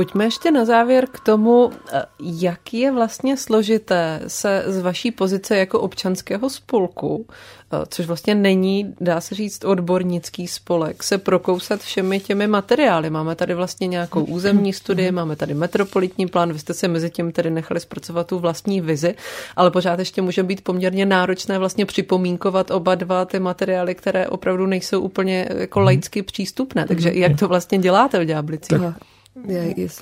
Pojďme 0.00 0.24
ještě 0.24 0.50
na 0.50 0.64
závěr 0.64 1.06
k 1.06 1.20
tomu, 1.20 1.70
eh, 1.92 2.02
jak 2.20 2.74
je 2.74 2.92
vlastně 2.92 3.36
složité 3.36 4.20
se 4.26 4.64
z 4.66 4.80
vaší 4.80 5.10
pozice 5.10 5.56
jako 5.56 5.80
občanského 5.80 6.50
spolku, 6.50 7.26
eh, 7.28 7.76
což 7.88 8.06
vlastně 8.06 8.34
není, 8.34 8.94
dá 9.00 9.20
se 9.20 9.34
říct, 9.34 9.64
odbornický 9.64 10.48
spolek, 10.48 11.02
se 11.02 11.18
prokousat 11.18 11.80
všemi 11.80 12.20
těmi 12.20 12.46
materiály. 12.46 13.10
Máme 13.10 13.34
tady 13.34 13.54
vlastně 13.54 13.86
nějakou 13.86 14.24
územní 14.24 14.72
studii, 14.72 15.12
máme 15.12 15.36
tady 15.36 15.54
metropolitní 15.54 16.26
plán, 16.26 16.52
vy 16.52 16.58
jste 16.58 16.74
se 16.74 16.88
mezi 16.88 17.10
tím 17.10 17.32
tedy 17.32 17.50
nechali 17.50 17.80
zpracovat 17.80 18.26
tu 18.26 18.38
vlastní 18.38 18.80
vizi, 18.80 19.14
ale 19.56 19.70
pořád 19.70 19.98
ještě 19.98 20.22
může 20.22 20.42
být 20.42 20.64
poměrně 20.64 21.06
náročné 21.06 21.58
vlastně 21.58 21.86
připomínkovat 21.86 22.70
oba 22.70 22.94
dva 22.94 23.24
ty 23.24 23.38
materiály, 23.38 23.94
které 23.94 24.28
opravdu 24.28 24.66
nejsou 24.66 25.00
úplně 25.00 25.48
jako 25.56 25.80
laicky 25.80 26.22
přístupné. 26.22 26.86
Takže 26.86 27.10
jak 27.14 27.38
to 27.38 27.48
vlastně 27.48 27.78
děláte 27.78 28.20
v 28.20 28.24
Ďáblici? 28.24 28.78
Tak 28.78 28.94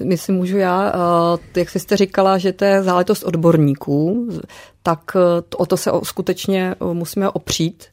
my 0.04 0.16
si 0.16 0.32
můžu 0.32 0.58
já, 0.58 0.92
eh, 1.56 1.60
jak 1.60 1.70
jste 1.70 1.96
říkala, 1.96 2.38
že 2.38 2.52
to 2.52 2.64
je 2.64 2.82
záležitost 2.82 3.22
odborníků, 3.22 4.28
tak 4.82 5.00
eh, 5.16 5.42
o 5.56 5.66
to 5.66 5.76
se 5.76 5.90
skutečně 6.02 6.74
eh, 6.74 6.94
musíme 6.94 7.30
opřít. 7.30 7.84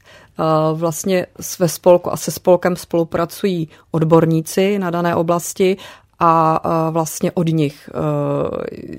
Vlastně 0.73 1.25
ve 1.59 1.69
spolku 1.69 2.13
a 2.13 2.17
se 2.17 2.31
spolkem 2.31 2.75
spolupracují 2.75 3.69
odborníci 3.91 4.79
na 4.79 4.89
dané 4.89 5.15
oblasti 5.15 5.77
a 6.19 6.61
vlastně 6.91 7.31
od 7.31 7.47
nich 7.47 7.89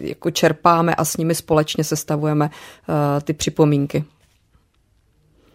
jako 0.00 0.30
čerpáme 0.30 0.94
a 0.94 1.04
s 1.04 1.16
nimi 1.16 1.34
společně 1.34 1.84
sestavujeme 1.84 2.50
ty 3.24 3.32
připomínky. 3.32 4.04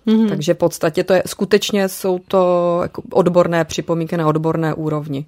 Mm-hmm. 0.08 0.30
Takže 0.30 0.54
v 0.54 0.58
podstatě 0.58 1.04
to 1.04 1.14
je, 1.14 1.24
skutečně 1.26 1.90
jsou 1.90 2.20
to 2.20 2.80
jako 2.82 3.02
odborné 3.14 3.66
připomínky 3.66 4.18
na 4.18 4.28
odborné 4.28 4.74
úrovni. 4.74 5.26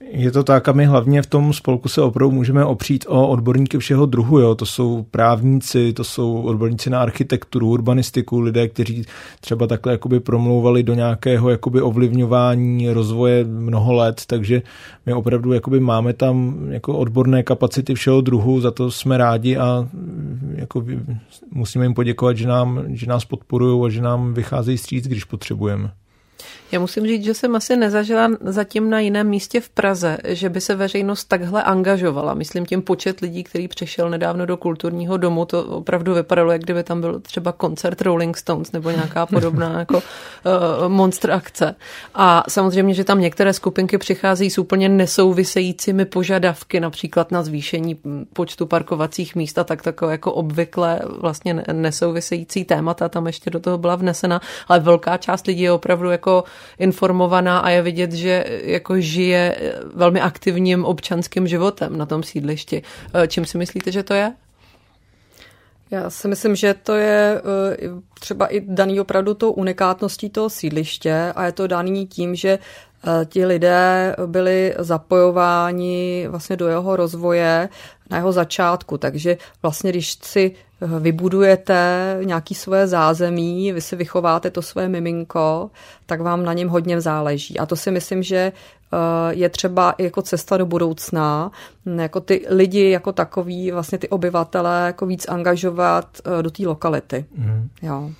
Je 0.00 0.30
to 0.30 0.44
tak 0.44 0.68
a 0.68 0.72
my 0.72 0.86
hlavně 0.86 1.22
v 1.22 1.26
tom 1.26 1.52
spolku 1.52 1.88
se 1.88 2.02
opravdu 2.02 2.34
můžeme 2.34 2.64
opřít 2.64 3.04
o 3.08 3.28
odborníky 3.28 3.78
všeho 3.78 4.06
druhu. 4.06 4.38
Jo. 4.38 4.54
To 4.54 4.66
jsou 4.66 5.06
právníci, 5.10 5.92
to 5.92 6.04
jsou 6.04 6.42
odborníci 6.42 6.90
na 6.90 7.00
architekturu, 7.00 7.68
urbanistiku, 7.68 8.40
lidé, 8.40 8.68
kteří 8.68 9.04
třeba 9.40 9.66
takhle 9.66 9.92
jakoby 9.92 10.20
promlouvali 10.20 10.82
do 10.82 10.94
nějakého 10.94 11.50
jakoby 11.50 11.82
ovlivňování 11.82 12.90
rozvoje 12.90 13.44
mnoho 13.44 13.92
let, 13.92 14.22
takže 14.26 14.62
my 15.06 15.12
opravdu 15.12 15.52
jakoby 15.52 15.80
máme 15.80 16.12
tam 16.12 16.58
jako 16.70 16.98
odborné 16.98 17.42
kapacity 17.42 17.94
všeho 17.94 18.20
druhu, 18.20 18.60
za 18.60 18.70
to 18.70 18.90
jsme 18.90 19.18
rádi 19.18 19.56
a 19.56 19.88
jako 20.54 20.84
musíme 21.50 21.84
jim 21.84 21.94
poděkovat, 21.94 22.36
že, 22.36 22.48
nám, 22.48 22.84
že 22.88 23.06
nás 23.06 23.24
podporují 23.24 23.86
a 23.86 23.88
že 23.88 24.02
nám 24.02 24.34
vycházejí 24.34 24.78
stříc, 24.78 25.06
když 25.06 25.24
potřebujeme. 25.24 25.90
Já 26.72 26.80
musím 26.80 27.06
říct, 27.06 27.24
že 27.24 27.34
jsem 27.34 27.56
asi 27.56 27.76
nezažila 27.76 28.30
zatím 28.40 28.90
na 28.90 29.00
jiném 29.00 29.28
místě 29.28 29.60
v 29.60 29.68
Praze, 29.68 30.18
že 30.24 30.48
by 30.48 30.60
se 30.60 30.74
veřejnost 30.74 31.24
takhle 31.24 31.62
angažovala. 31.62 32.34
Myslím 32.34 32.66
tím 32.66 32.82
počet 32.82 33.20
lidí, 33.20 33.44
který 33.44 33.68
přišel 33.68 34.10
nedávno 34.10 34.46
do 34.46 34.56
kulturního 34.56 35.16
domu, 35.16 35.44
to 35.44 35.64
opravdu 35.64 36.14
vypadalo, 36.14 36.52
jak 36.52 36.62
kdyby 36.62 36.82
tam 36.82 37.00
byl 37.00 37.20
třeba 37.20 37.52
koncert 37.52 38.00
Rolling 38.00 38.36
Stones 38.36 38.72
nebo 38.72 38.90
nějaká 38.90 39.26
podobná 39.26 39.78
jako 39.78 39.94
uh, 39.98 40.02
monster 40.88 41.30
akce. 41.30 41.74
A 42.14 42.44
samozřejmě, 42.48 42.94
že 42.94 43.04
tam 43.04 43.20
některé 43.20 43.52
skupinky 43.52 43.98
přichází 43.98 44.50
s 44.50 44.58
úplně 44.58 44.88
nesouvisejícími 44.88 46.04
požadavky, 46.04 46.80
například 46.80 47.32
na 47.32 47.42
zvýšení 47.42 48.00
počtu 48.32 48.66
parkovacích 48.66 49.36
míst 49.36 49.58
a 49.58 49.64
tak 49.64 49.82
takové 49.82 50.12
jako 50.12 50.32
obvykle 50.32 51.00
vlastně 51.20 51.62
nesouvisející 51.72 52.64
témata 52.64 53.08
tam 53.08 53.26
ještě 53.26 53.50
do 53.50 53.60
toho 53.60 53.78
byla 53.78 53.96
vnesena, 53.96 54.40
ale 54.68 54.80
velká 54.80 55.16
část 55.16 55.46
lidí 55.46 55.62
je 55.62 55.72
opravdu 55.72 56.10
jako 56.10 56.44
informovaná 56.78 57.58
a 57.58 57.68
je 57.68 57.82
vidět, 57.82 58.12
že 58.12 58.44
jako 58.62 59.00
žije 59.00 59.72
velmi 59.94 60.20
aktivním 60.20 60.84
občanským 60.84 61.46
životem 61.46 61.98
na 61.98 62.06
tom 62.06 62.22
sídlišti. 62.22 62.82
Eh, 63.14 63.28
čím 63.28 63.44
si 63.44 63.58
myslíte, 63.58 63.92
že 63.92 64.02
to 64.02 64.14
je? 64.14 64.32
Já 65.90 66.10
si 66.10 66.28
myslím, 66.28 66.56
že 66.56 66.74
to 66.74 66.94
je 66.94 67.40
eh, 67.40 67.88
třeba 68.20 68.46
i 68.46 68.60
daný 68.60 69.00
opravdu 69.00 69.34
tou 69.34 69.52
unikátností 69.52 70.30
toho 70.30 70.50
sídliště 70.50 71.32
a 71.36 71.44
je 71.44 71.52
to 71.52 71.66
daný 71.66 72.06
tím, 72.06 72.34
že 72.34 72.58
ti 73.24 73.46
lidé 73.46 74.16
byli 74.26 74.74
zapojováni 74.78 76.26
vlastně 76.30 76.56
do 76.56 76.68
jeho 76.68 76.96
rozvoje 76.96 77.68
na 78.10 78.16
jeho 78.16 78.32
začátku. 78.32 78.98
Takže 78.98 79.36
vlastně, 79.62 79.90
když 79.90 80.18
si 80.22 80.54
vybudujete 80.80 82.18
nějaký 82.22 82.54
svoje 82.54 82.86
zázemí, 82.86 83.72
vy 83.72 83.80
si 83.80 83.96
vychováte 83.96 84.50
to 84.50 84.62
své 84.62 84.88
miminko, 84.88 85.70
tak 86.06 86.20
vám 86.20 86.44
na 86.44 86.52
něm 86.52 86.68
hodně 86.68 87.00
záleží. 87.00 87.58
A 87.58 87.66
to 87.66 87.76
si 87.76 87.90
myslím, 87.90 88.22
že 88.22 88.36
eh, 88.36 88.96
je 89.30 89.48
třeba 89.48 89.90
i 89.90 90.04
jako 90.04 90.22
cesta 90.22 90.56
do 90.56 90.66
budoucna, 90.66 91.50
jako 91.86 92.20
ty 92.20 92.46
lidi 92.48 92.90
jako 92.90 93.12
takový, 93.12 93.70
vlastně 93.70 93.98
ty 93.98 94.08
obyvatele 94.08 94.82
jako 94.86 95.06
víc 95.06 95.28
angažovat 95.28 96.06
eh, 96.24 96.42
do 96.42 96.50
té 96.50 96.66
lokality. 96.66 97.24
Mm. 97.36 97.68
Jo. 97.82 98.10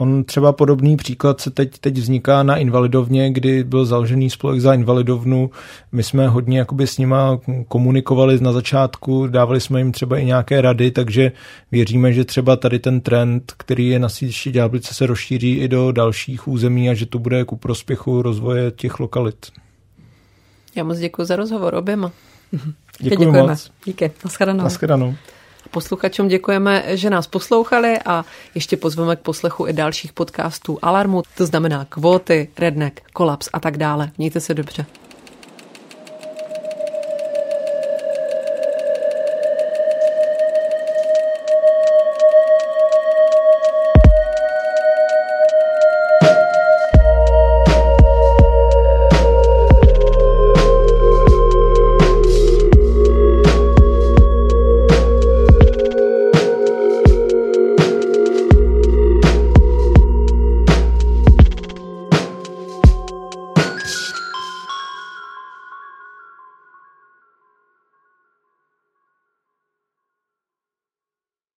On 0.00 0.24
třeba 0.24 0.52
podobný 0.52 0.96
příklad 0.96 1.40
se 1.40 1.50
teď, 1.50 1.78
teď 1.78 1.98
vzniká 1.98 2.42
na 2.42 2.56
Invalidovně, 2.56 3.30
kdy 3.32 3.64
byl 3.64 3.84
založený 3.84 4.30
spolek 4.30 4.60
za 4.60 4.74
Invalidovnu. 4.74 5.50
My 5.92 6.02
jsme 6.02 6.28
hodně 6.28 6.58
jakoby 6.58 6.86
s 6.86 6.98
nima 6.98 7.40
komunikovali 7.68 8.40
na 8.40 8.52
začátku, 8.52 9.26
dávali 9.26 9.60
jsme 9.60 9.80
jim 9.80 9.92
třeba 9.92 10.18
i 10.18 10.24
nějaké 10.24 10.60
rady, 10.60 10.90
takže 10.90 11.32
věříme, 11.72 12.12
že 12.12 12.24
třeba 12.24 12.56
tady 12.56 12.78
ten 12.78 13.00
trend, 13.00 13.52
který 13.56 13.88
je 13.88 13.98
na 13.98 14.08
síti 14.08 14.52
Ďáblice, 14.52 14.94
se 14.94 15.06
rozšíří 15.06 15.54
i 15.54 15.68
do 15.68 15.92
dalších 15.92 16.48
území 16.48 16.90
a 16.90 16.94
že 16.94 17.06
to 17.06 17.18
bude 17.18 17.44
ku 17.44 17.56
prospěchu 17.56 18.22
rozvoje 18.22 18.70
těch 18.70 19.00
lokalit. 19.00 19.46
Já 20.74 20.84
moc 20.84 20.98
děkuji 20.98 21.24
za 21.24 21.36
rozhovor 21.36 21.74
oběma. 21.74 22.12
Děkuji 23.00 23.32
moc. 23.32 23.70
Díky. 23.84 24.10
Naschledanou. 24.24 24.64
Naschledanou. 24.64 25.14
Posluchačům 25.70 26.28
děkujeme, 26.28 26.84
že 26.86 27.10
nás 27.10 27.26
poslouchali 27.26 27.98
a 28.06 28.24
ještě 28.54 28.76
pozveme 28.76 29.16
k 29.16 29.20
poslechu 29.20 29.66
i 29.66 29.72
dalších 29.72 30.12
podcastů 30.12 30.78
Alarmu, 30.82 31.22
to 31.36 31.46
znamená 31.46 31.84
kvóty, 31.88 32.48
redneck, 32.58 33.00
kolaps 33.12 33.48
a 33.52 33.60
tak 33.60 33.76
dále. 33.76 34.10
Mějte 34.18 34.40
se 34.40 34.54
dobře. 34.54 34.86